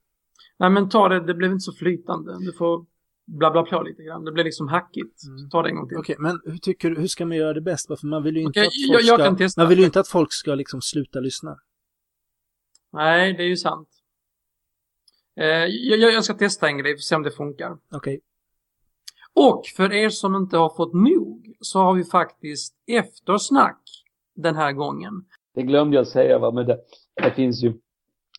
[0.57, 2.39] Nej men ta det, det blev inte så flytande.
[2.39, 2.87] Du får
[3.27, 4.25] bla bla på lite grann.
[4.25, 5.25] Det blir liksom hackigt.
[5.25, 5.51] Mm.
[5.51, 5.99] Ta det en gång till.
[5.99, 7.87] Okej, okay, men hur tycker du, hur ska man göra det bäst?
[7.87, 10.01] För man vill ju inte okay, att folk jag, jag ska, man vill ju inte
[10.01, 11.59] att folk ska liksom sluta lyssna.
[12.93, 13.89] Nej, det är ju sant.
[15.37, 17.73] Eh, jag, jag, ska testa en grej för att se om det funkar.
[17.73, 17.97] Okej.
[17.97, 18.21] Okay.
[19.35, 23.81] Och för er som inte har fått nog så har vi faktiskt eftersnack
[24.35, 25.25] den här gången.
[25.55, 26.79] Det glömde jag säga va, men det,
[27.15, 27.73] det finns ju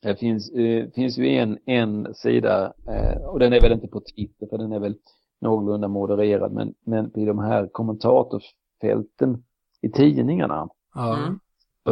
[0.01, 4.01] det finns, eh, finns ju en, en sida eh, och den är väl inte på
[4.15, 4.95] Twitter för den är väl
[5.41, 9.43] någorlunda modererad men, men i de här kommentatorfälten
[9.81, 11.39] i tidningarna mm.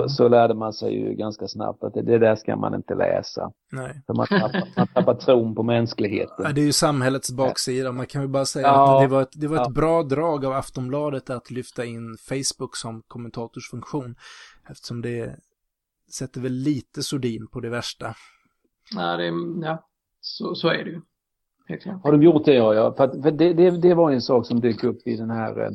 [0.08, 3.52] Så, lärde man sig ju ganska snabbt att det, det där ska man inte läsa.
[3.72, 4.02] Nej.
[4.08, 6.46] För man tappar, man tappar tron på mänskligheten.
[6.46, 7.92] Ja, det är ju samhällets baksida.
[7.92, 9.72] Man kan ju bara säga ja, att det var ett, det var ett ja.
[9.72, 14.16] bra drag av Aftonbladet att lyfta in Facebook som kommentatorsfunktion.
[14.70, 15.36] Eftersom det
[16.18, 18.16] sätter väl lite sordin på det värsta.
[18.96, 19.88] Ja, det, ja.
[20.22, 21.02] Så, så är det ju.
[22.04, 22.54] Har de gjort det?
[22.54, 22.94] Ja, ja.
[22.94, 25.66] För, att, för det, det, det, var en sak som dök upp i den här
[25.66, 25.72] eh,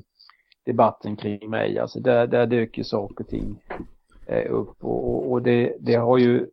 [0.66, 1.78] debatten kring mig.
[1.78, 3.62] Alltså där, där dök ju saker och ting
[4.48, 6.46] upp och, och, och det, det, har ju,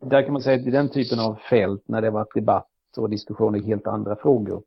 [0.00, 2.66] där kan man säga att i den typen av fält när det varit debatt
[2.96, 4.62] och diskussioner i helt andra frågor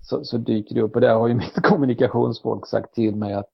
[0.00, 3.48] så, så, dyker det upp och där har ju mitt kommunikationsfolk sagt till mig att,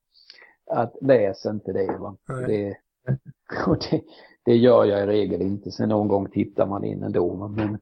[0.70, 1.98] att läs inte det.
[1.98, 2.16] Va?
[2.26, 2.76] Det,
[3.66, 4.02] och det,
[4.44, 5.70] det gör jag i regel inte.
[5.70, 7.28] Sen någon gång tittar man in ändå.
[7.28, 7.48] Va?
[7.48, 7.78] Men,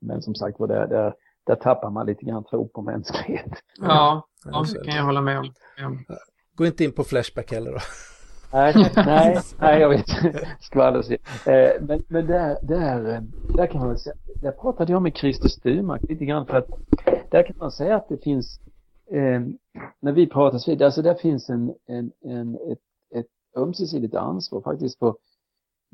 [0.00, 1.14] men som sagt var, där, där,
[1.46, 3.52] där tappar man lite grann tro på mänsklighet.
[3.80, 5.54] Ja, ja det kan jag hålla med om.
[5.76, 6.16] Ja.
[6.54, 7.78] Gå inte in på Flashback heller då.
[8.52, 10.06] Nej, nej, nej, jag vet.
[10.60, 11.12] Skvaller.
[11.12, 13.20] Eh, men, men där, där, eh,
[13.56, 16.68] där kan man säga, där pratade jag med Christer Sturmark lite grann för att
[17.30, 18.60] där kan man säga att det finns,
[19.10, 19.40] eh,
[20.00, 22.78] när vi pratar så vidare, alltså där finns en, en, en, ett,
[23.14, 23.26] ett
[23.56, 25.14] ömsesidigt ansvar faktiskt för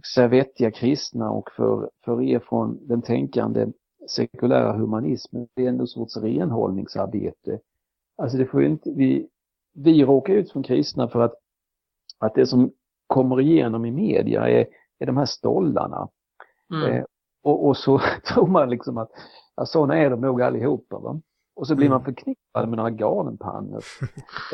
[0.02, 3.66] så vettiga kristna och för, för er från den tänkande
[4.08, 5.48] sekulära humanismen.
[5.54, 7.58] Det är en sorts renhållningsarbete.
[8.16, 9.28] Alltså det får ju inte, vi,
[9.74, 11.34] vi råkar ut som kristna för att
[12.18, 12.70] att det som
[13.06, 14.66] kommer igenom i media är,
[14.98, 16.08] är de här stollarna.
[16.72, 16.92] Mm.
[16.92, 17.04] Eh,
[17.42, 18.00] och, och, så
[18.34, 19.10] tror man liksom att
[19.56, 20.98] ja, sådana är de nog allihopa.
[20.98, 21.20] Va?
[21.56, 22.04] Och så blir man mm.
[22.04, 23.84] förknippad med några galenpannor.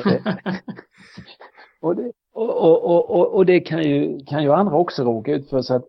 [1.83, 5.51] Och, det, och, och, och, och, det kan ju, kan ju andra också råka ut
[5.51, 5.85] för så att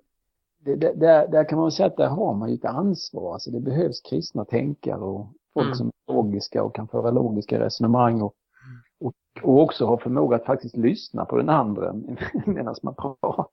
[0.60, 3.34] det, det, där, där kan man säga att där har man ju ett ansvar.
[3.34, 5.76] Alltså det behövs kristna tänkare och folk mm.
[5.76, 8.34] som är logiska och kan föra logiska resonemang och
[9.02, 11.94] och, och också ha förmåga att faktiskt lyssna på den andra
[12.46, 13.48] medan man pratar.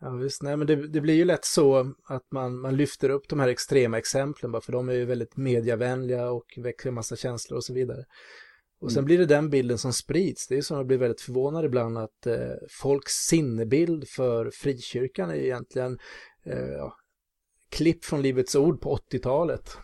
[0.00, 3.28] Ja visst, nej men det, det, blir ju lätt så att man, man lyfter upp
[3.28, 7.16] de här extrema exemplen bara för de är ju väldigt mediavänliga och väcker en massa
[7.16, 8.04] känslor och så vidare.
[8.80, 9.06] Och sen mm.
[9.06, 10.48] blir det den bilden som sprids.
[10.48, 15.34] Det är som jag blir väldigt förvånad ibland att eh, folks sinnebild för frikyrkan är
[15.34, 15.98] egentligen
[16.44, 16.96] eh, ja,
[17.68, 19.78] klipp från Livets Ord på 80-talet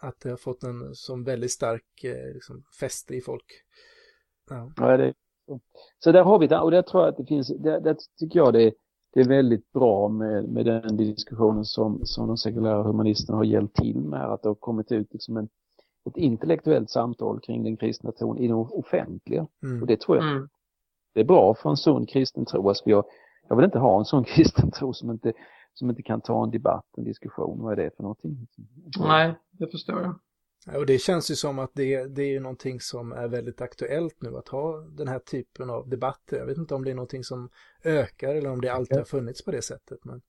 [0.00, 3.44] att det har fått en som väldigt stark eh, liksom, fäste i folk.
[4.50, 4.72] Ja.
[4.76, 5.14] ja det,
[5.46, 5.60] så.
[5.98, 8.38] så där har vi det och där tror jag att det finns, där, där tycker
[8.38, 8.74] jag det,
[9.12, 13.76] det är väldigt bra med, med den diskussionen som, som de sekulära humanisterna har hjälpt
[13.76, 15.48] till med, att det har kommit ut liksom en,
[16.06, 19.46] ett intellektuellt samtal kring den kristna tron i det offentliga.
[19.62, 19.82] Mm.
[19.82, 20.48] Och det tror jag mm.
[21.14, 22.68] det är bra för en sund kristen tro.
[22.68, 23.04] Alltså jag,
[23.48, 25.32] jag vill inte ha en sån kristen tro som inte
[25.78, 27.62] som inte kan ta en debatt, en diskussion.
[27.62, 28.46] Vad är det för någonting?
[28.98, 30.18] Nej, det förstår jag.
[30.66, 34.16] Ja, och det känns ju som att det, det är någonting som är väldigt aktuellt
[34.22, 36.36] nu att ha den här typen av debatter.
[36.36, 37.48] Jag vet inte om det är någonting som
[37.84, 40.04] ökar eller om det alltid har funnits på det sättet.
[40.04, 40.22] Men...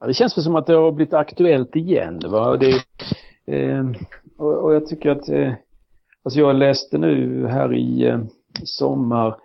[0.00, 2.20] Ja, det känns väl som att det har blivit aktuellt igen.
[2.30, 2.56] Va?
[2.56, 2.84] Det,
[3.46, 3.90] eh,
[4.36, 5.52] och, och, jag tycker att, eh,
[6.22, 8.20] alltså jag läste nu här i eh,
[8.64, 9.36] sommar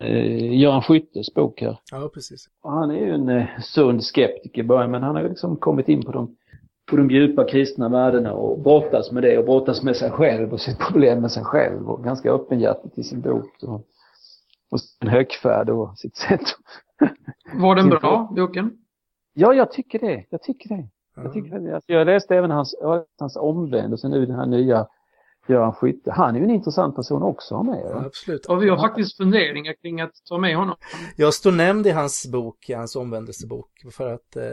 [0.00, 1.78] eh, Göran Skyttes bok här.
[1.90, 2.48] Ja, precis.
[2.62, 5.88] Och han är ju en eh, sund skeptiker bara, men han har ju liksom kommit
[5.88, 6.36] in på de,
[6.90, 10.60] på de djupa kristna värdena och brottas med det och brottas med sig själv och
[10.60, 13.62] sitt problem med sig själv och ganska öppenhjärtigt i sin bok.
[13.62, 13.86] Och,
[14.70, 16.44] och sin högfärd och sitt sätt.
[17.54, 18.70] Var den bra, boken?
[19.34, 20.24] Ja, jag tycker det.
[20.30, 20.88] Jag tycker det.
[21.16, 21.74] Jag, tycker det.
[21.74, 22.74] Alltså, jag läste även hans,
[23.18, 24.86] hans omvänd och sen nu den här nya
[25.48, 26.12] Göran Skytte.
[26.12, 27.82] Han är ju en intressant person också att ha med.
[27.84, 28.46] Ja, absolut.
[28.46, 30.76] Och vi har faktiskt funderingar kring att ta med honom.
[31.16, 34.44] Jag står nämnd i hans bok, i hans omvändelsebok, för att eh,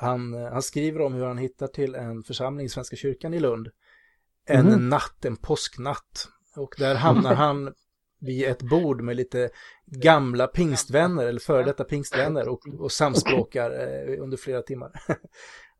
[0.00, 3.68] han, han skriver om hur han hittar till en församling i Svenska kyrkan i Lund.
[4.48, 4.88] En mm.
[4.88, 6.28] natt, en påsknatt.
[6.56, 7.72] Och där hamnar han
[8.20, 9.50] vid ett bord med lite
[9.86, 14.92] gamla pingstvänner eller före detta pingstvänner och, och samspråkar eh, under flera timmar.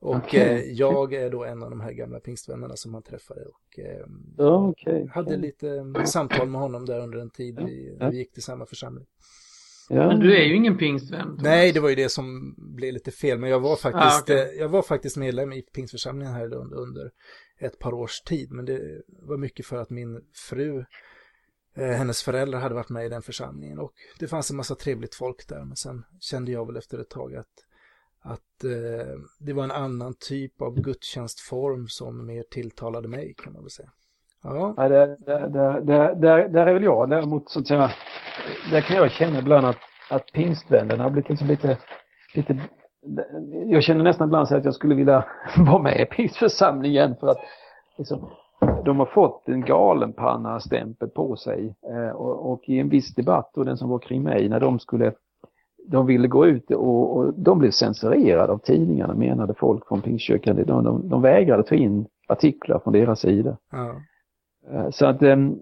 [0.03, 0.41] Och okay.
[0.41, 4.69] eh, jag är då en av de här gamla pingstvännerna som han träffade och eh,
[4.69, 5.07] okay.
[5.07, 8.67] hade lite mm, samtal med honom där under en tid vi, vi gick till samma
[8.67, 9.07] församling.
[9.89, 10.07] Ja.
[10.07, 11.39] Men du är ju ingen pingstvän.
[11.43, 14.37] Nej, det var ju det som blev lite fel, men jag var faktiskt, ah, okay.
[14.37, 17.11] Eh, jag var faktiskt medlem i pingstförsamlingen här under, under
[17.59, 20.85] ett par års tid, men det var mycket för att min fru
[21.77, 25.15] eh, hennes föräldrar hade varit med i den församlingen och det fanns en massa trevligt
[25.15, 27.67] folk där men sen kände jag väl efter ett tag att
[28.23, 33.63] att eh, det var en annan typ av gudstjänstform som mer tilltalade mig kan man
[33.63, 33.89] väl säga.
[34.43, 35.49] Ja, ja där, där,
[35.81, 37.91] där, där, där är väl jag däremot så att säga,
[38.71, 39.79] där kan jag känna ibland att,
[40.11, 41.79] att pingstvännerna har blivit liksom lite,
[42.35, 42.69] lite
[43.67, 45.25] jag känner nästan ibland så att jag skulle vilja
[45.57, 47.41] vara med i pingstförsamlingen för att
[47.99, 48.31] liksom,
[48.85, 53.65] de har fått en galenpanna-stämpel på sig eh, och, och, i en viss debatt och
[53.65, 55.13] den som var kring mig när de skulle
[55.87, 60.57] de ville gå ut och, och, de blev censurerade av tidningarna menade folk från Pingstkyrkan.
[60.57, 63.57] De, de, de vägrade ta in artiklar från deras sida.
[63.71, 64.03] Ja.
[64.71, 65.61] Eh, så att ähm,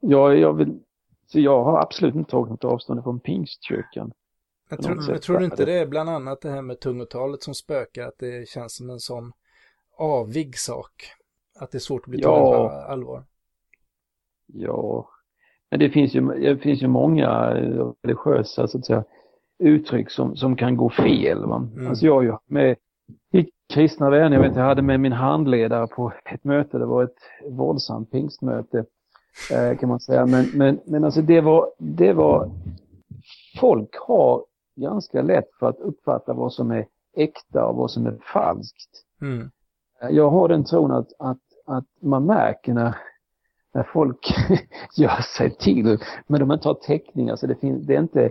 [0.00, 0.78] ja, jag vill,
[1.26, 4.12] så jag har absolut inte tagit något avstånd från Pingstkyrkan.
[4.70, 8.08] Jag tror, jag tror inte det är bland annat det här med tungotalet som spökar,
[8.08, 9.32] att det känns som en sån
[9.96, 10.92] avig sak.
[11.58, 13.24] Att det är svårt att bli tagen på allvar.
[14.46, 15.08] Ja,
[15.74, 17.54] men det finns ju, det finns ju många
[18.02, 19.04] religiösa så att säga,
[19.58, 21.46] uttryck som, som kan gå fel.
[21.46, 21.68] Va?
[21.74, 21.88] Mm.
[21.88, 22.76] Alltså jag har ju med
[23.72, 24.36] kristna vänner.
[24.36, 26.78] Jag vet, jag hade med min handledare på ett möte.
[26.78, 27.16] Det var ett
[27.50, 28.84] våldsamt pingstmöte
[29.52, 30.26] eh, kan man säga.
[30.26, 32.50] Men, men, men alltså det var, det var,
[33.60, 34.44] folk har
[34.76, 38.90] ganska lätt för att uppfatta vad som är äkta och vad som är falskt.
[39.22, 39.50] Mm.
[40.10, 42.96] Jag har den tron att, att, att man märker när,
[43.74, 44.34] när folk
[44.96, 48.30] gör sig till, men de inte har täckning, alltså det, finns, det är inte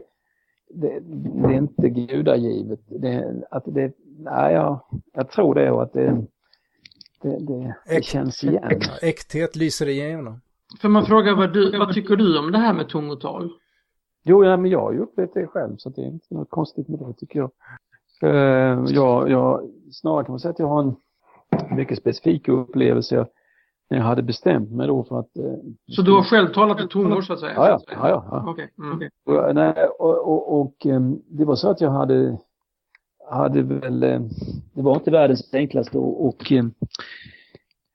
[0.74, 2.80] det, det är inte gudagivet.
[2.88, 4.80] Det, att det, nej, jag,
[5.14, 6.26] jag tror det och att det,
[7.22, 8.64] det, det, det känns igen.
[8.64, 10.42] Äk, äkthet lyser igenom.
[10.82, 13.50] För man frågar vad, du, vad tycker du om det här med tungotal?
[14.24, 16.88] Jo, ja, men jag har ju upplevt det själv så det är inte något konstigt
[16.88, 17.52] med det tycker jag.
[18.24, 19.70] Uh, jag, jag.
[19.92, 20.96] Snarare kan man säga att jag har en
[21.76, 23.28] mycket specifik upplevelse
[23.90, 25.38] när jag hade bestämt mig då för att...
[25.40, 25.54] Uh,
[25.88, 27.54] så du har själv talat i tungor så att säga?
[27.56, 27.80] Ja, ja.
[27.88, 28.52] ja, ja.
[28.52, 28.68] Okay.
[28.78, 28.96] Mm.
[28.96, 29.10] Okay.
[29.26, 32.38] Och, nej, och, och, och um, det var så att jag hade,
[33.32, 34.30] hade väl, um,
[34.74, 36.74] det var inte världens enklaste och, och um,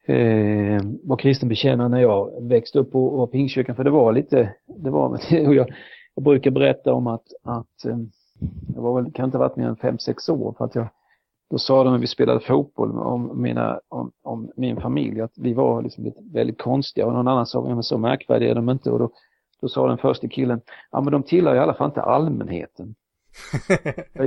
[0.07, 4.55] eh, var kristen bekännare när jag växte upp och var pingstkyrkan för det var lite,
[4.67, 5.09] det var,
[5.47, 5.69] och jag,
[6.15, 7.85] jag brukar berätta om att, att
[8.75, 10.89] jag var väl, kan inte ha varit mer än fem sex år för att jag,
[11.51, 15.55] då sa de när vi spelade fotboll om, mina, om, om min familj att vi
[15.55, 18.99] var liksom väldigt konstiga och någon annan sa, men så märkvärdiga är de inte och
[18.99, 19.11] då,
[19.61, 22.95] då sa den första killen, ja men de tillhör i alla fall inte allmänheten.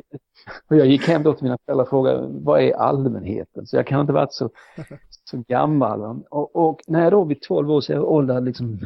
[0.69, 3.67] och jag gick hem då till mina föräldrar och frågade, vad är allmänheten?
[3.67, 4.49] Så jag kan inte varit så,
[5.23, 6.23] så gammal.
[6.29, 8.79] Och, och när jag då vid 12 års ålder liksom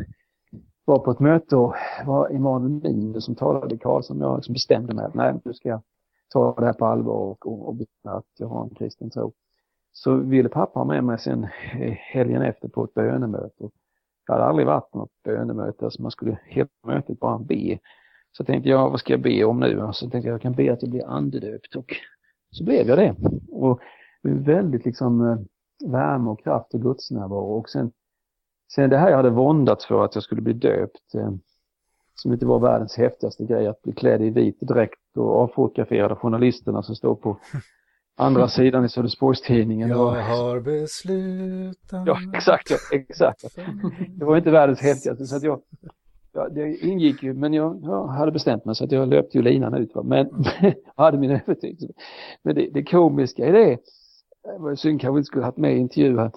[0.86, 1.75] var på ett möte och
[2.05, 4.19] var Emanuel Min som talade i Karlsson.
[4.19, 5.81] Jag liksom bestämde mig att nej, nu ska jag
[6.30, 9.34] ta det här på allvar och, och, och att jag har en kristen tro.
[9.91, 11.47] Så ville pappa ha med mig sen
[11.97, 13.69] helgen efter på ett bönemöte.
[14.28, 17.80] Jag hade aldrig varit på något bönemöte, alltså man skulle hela mötet bara be.
[18.32, 19.89] Så tänkte jag, vad ska jag be om nu?
[19.93, 21.95] Så tänkte jag, jag kan be att jag blir andedöpt och
[22.51, 23.15] så blev jag det.
[23.51, 23.80] Och
[24.23, 25.38] väldigt liksom eh,
[25.91, 27.91] värme och kraft och gudsnärvaro och sen
[28.76, 31.32] Sen det här jag hade våndats för att jag skulle bli döpt, eh,
[32.16, 36.84] som inte var världens häftigaste grej, att bli klädd i vit dräkt och avfotograferade journalisterna
[36.84, 37.38] som står på
[38.18, 39.89] andra sidan i Södersporgstidningen.
[39.89, 42.07] Jag har beslutat.
[42.07, 43.55] Ja, exakt, ja, exakt.
[44.09, 45.61] Det var inte världens häftigaste så att jag,
[46.34, 49.43] ja, det ingick ju, men jag, jag, hade bestämt mig så att jag löpte ju
[49.43, 49.95] linan ut.
[49.95, 50.03] Va?
[50.03, 50.30] Men
[50.95, 51.93] jag hade min övertygelse.
[52.43, 53.78] Men det, det komiska i det
[54.45, 56.32] det var synd kanske inte skulle haft med i intervjun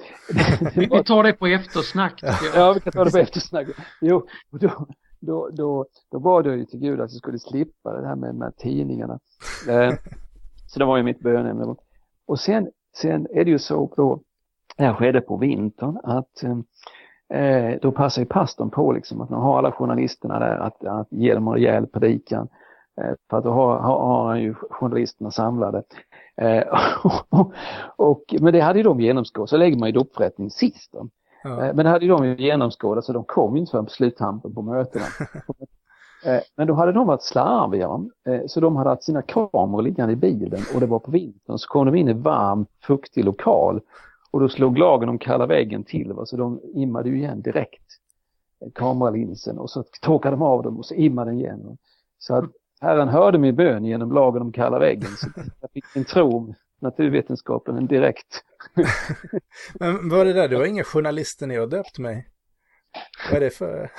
[0.75, 2.21] Vi tar det på eftersnack.
[2.55, 3.67] ja, vi kan ta det på eftersnack.
[4.01, 4.87] Jo, då,
[5.21, 8.31] då, då, då bad jag ju till Gud att jag skulle slippa det här med
[8.31, 9.19] de här tidningarna.
[9.69, 9.95] Eh,
[10.67, 11.75] så det var ju mitt bönämne.
[12.27, 14.21] Och sen, sen är det ju så då,
[14.77, 19.31] det här skedde på vintern, att eh, eh, då passar ju pastorn på liksom att
[19.31, 22.49] man har alla journalisterna där att, att ge dem en rejäl predikan.
[23.01, 25.83] Eh, för att då har, har, har han ju journalisterna samlade.
[26.37, 26.63] Eh,
[27.97, 30.93] och, men det hade ju de genomskådat, så lägger man ju dopförrättning sist.
[30.93, 31.09] Då.
[31.49, 31.65] Ja.
[31.65, 34.55] Eh, men det hade ju de ju genomskådat så de kom inte förrän på sluttampen
[34.55, 35.05] på mötena.
[36.25, 37.89] Eh, men då hade de varit slarviga,
[38.47, 41.69] så de hade haft sina kameror liggande i bilen och det var på vintern så
[41.69, 43.81] kom de in i varm, fuktig lokal
[44.31, 46.27] och då slog lagen om kalla väggen till, va?
[46.27, 47.83] så de immade ju igen direkt
[48.75, 51.79] kameralinsen och så torkade de av dem och så immade den igen.
[52.19, 52.45] Så att
[52.81, 55.11] Herren hörde min bön genom lagen om kalla väggen.
[55.17, 55.27] Så
[55.61, 58.45] jag fick en tro naturvetenskapen en direkt.
[59.75, 60.49] Men vad är det där?
[60.49, 62.29] Det var inga journalister när jag döpt mig.
[63.31, 63.91] Vad är det för...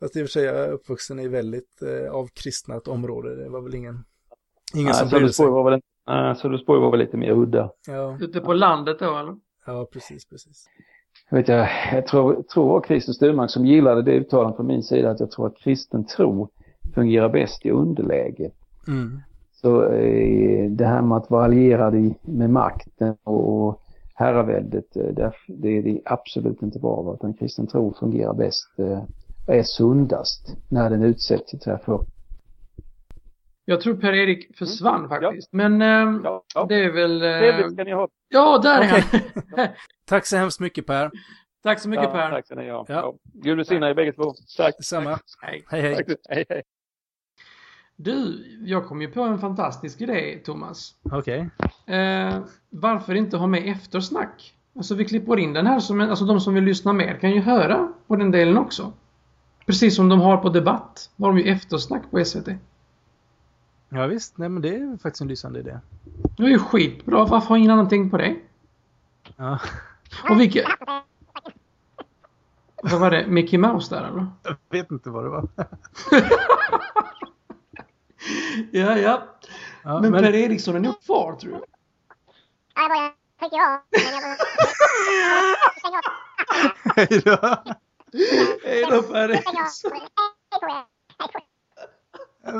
[0.00, 3.36] Fast i och för sig jag är uppvuxen i väldigt eh, avkristnat område.
[3.36, 4.04] Det var väl ingen,
[4.74, 5.46] ingen som brydde sig.
[5.46, 7.70] Var väl, nej, Sölvesborg var väl lite mer udda.
[7.86, 8.18] Ja.
[8.20, 9.36] Ute på landet då eller?
[9.66, 10.66] Ja, precis, precis.
[11.30, 15.10] Jag, vet, jag, jag tror, tror Christer Sturmark som gillade det uttalandet från min sida
[15.10, 16.48] att jag tror att kristen tro
[16.94, 18.50] fungerar bäst i underläge.
[18.88, 19.20] Mm.
[19.66, 23.82] Så eh, det här med att vara allierad i, med makten och, och
[24.14, 27.14] herraväldet, eh, det, det är det absolut inte bra.
[27.14, 29.02] Utan kristen tro fungerar bäst, eh,
[29.48, 32.04] är sundast när den utsätts för
[33.64, 35.08] jag tror Per-Erik försvann mm.
[35.08, 35.48] faktiskt.
[35.52, 35.56] Ja.
[35.56, 36.66] Men eh, ja, ja.
[36.68, 37.22] det är väl...
[37.22, 37.38] Eh...
[37.38, 38.08] Trevligt ska ni ha.
[38.28, 39.68] Ja, där är han.
[40.08, 41.10] Tack så hemskt mycket Per.
[41.62, 42.30] Tack så mycket Per.
[42.30, 42.84] Tack ska ni ha.
[42.88, 43.14] Ja.
[43.32, 44.34] Gud välsigne er bägge två.
[44.56, 44.76] Tack.
[44.76, 45.18] Detsamma.
[45.42, 45.64] Hej.
[45.70, 45.94] Hej, hej.
[45.96, 46.06] Tack.
[46.28, 46.62] hej, hej.
[47.96, 50.94] Du, jag kom ju på en fantastisk idé, Thomas.
[51.02, 51.50] Okej.
[51.84, 51.96] Okay.
[51.96, 54.54] Eh, varför inte ha med eftersnack?
[54.76, 57.40] Alltså vi klipper in den här, som, alltså de som vill lyssna mer kan ju
[57.40, 58.92] höra på den delen också.
[59.66, 62.48] Precis som de har på Debatt, har de ju eftersnack på SVT.
[63.88, 65.78] Ja visst, nej men det är faktiskt en lysande idé.
[66.36, 68.36] Det är ju skitbra, varför har ingen annan tänkt på det?
[69.36, 69.58] Ja.
[70.30, 70.64] Och vilket...
[72.82, 73.26] Vad var det?
[73.26, 74.26] Mickey Mouse där eller?
[74.42, 75.48] Jag vet inte vad det var.
[78.72, 79.38] ja, ja,
[79.84, 80.00] ja.
[80.00, 81.62] Men, men Per Eriksson är nog kvar tror jag.
[82.74, 83.80] jag bara tycker jag.
[86.96, 87.36] Hej då.
[88.64, 89.44] Hej då Paris.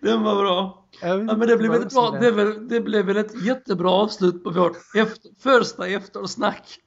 [0.00, 0.88] Den var bra.
[1.00, 4.50] Ja, men det blev, ett bra, det, blev, det blev väl ett jättebra avslut på
[4.50, 6.78] vårt efter, första eftersnack.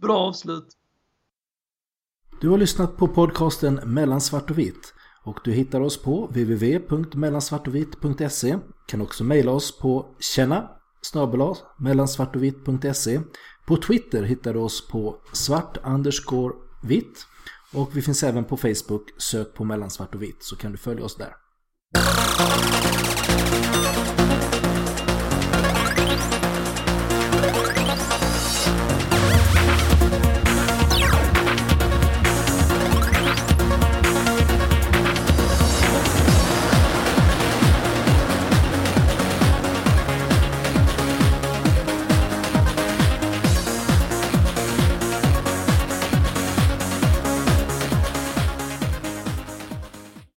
[0.00, 0.66] Bra avslut.
[2.44, 8.58] Du har lyssnat på podcasten Mellan svart och vitt och du hittar oss på www.mellansvartovitt.se
[8.86, 10.70] kan också mejla oss på känna
[11.02, 13.20] snabel mellansvartovitt.se
[13.66, 17.26] På Twitter hittar du oss på svart underscore vitt
[17.72, 19.10] och vi finns även på Facebook.
[19.18, 21.34] Sök på mellansvart och vitt så kan du följa oss där.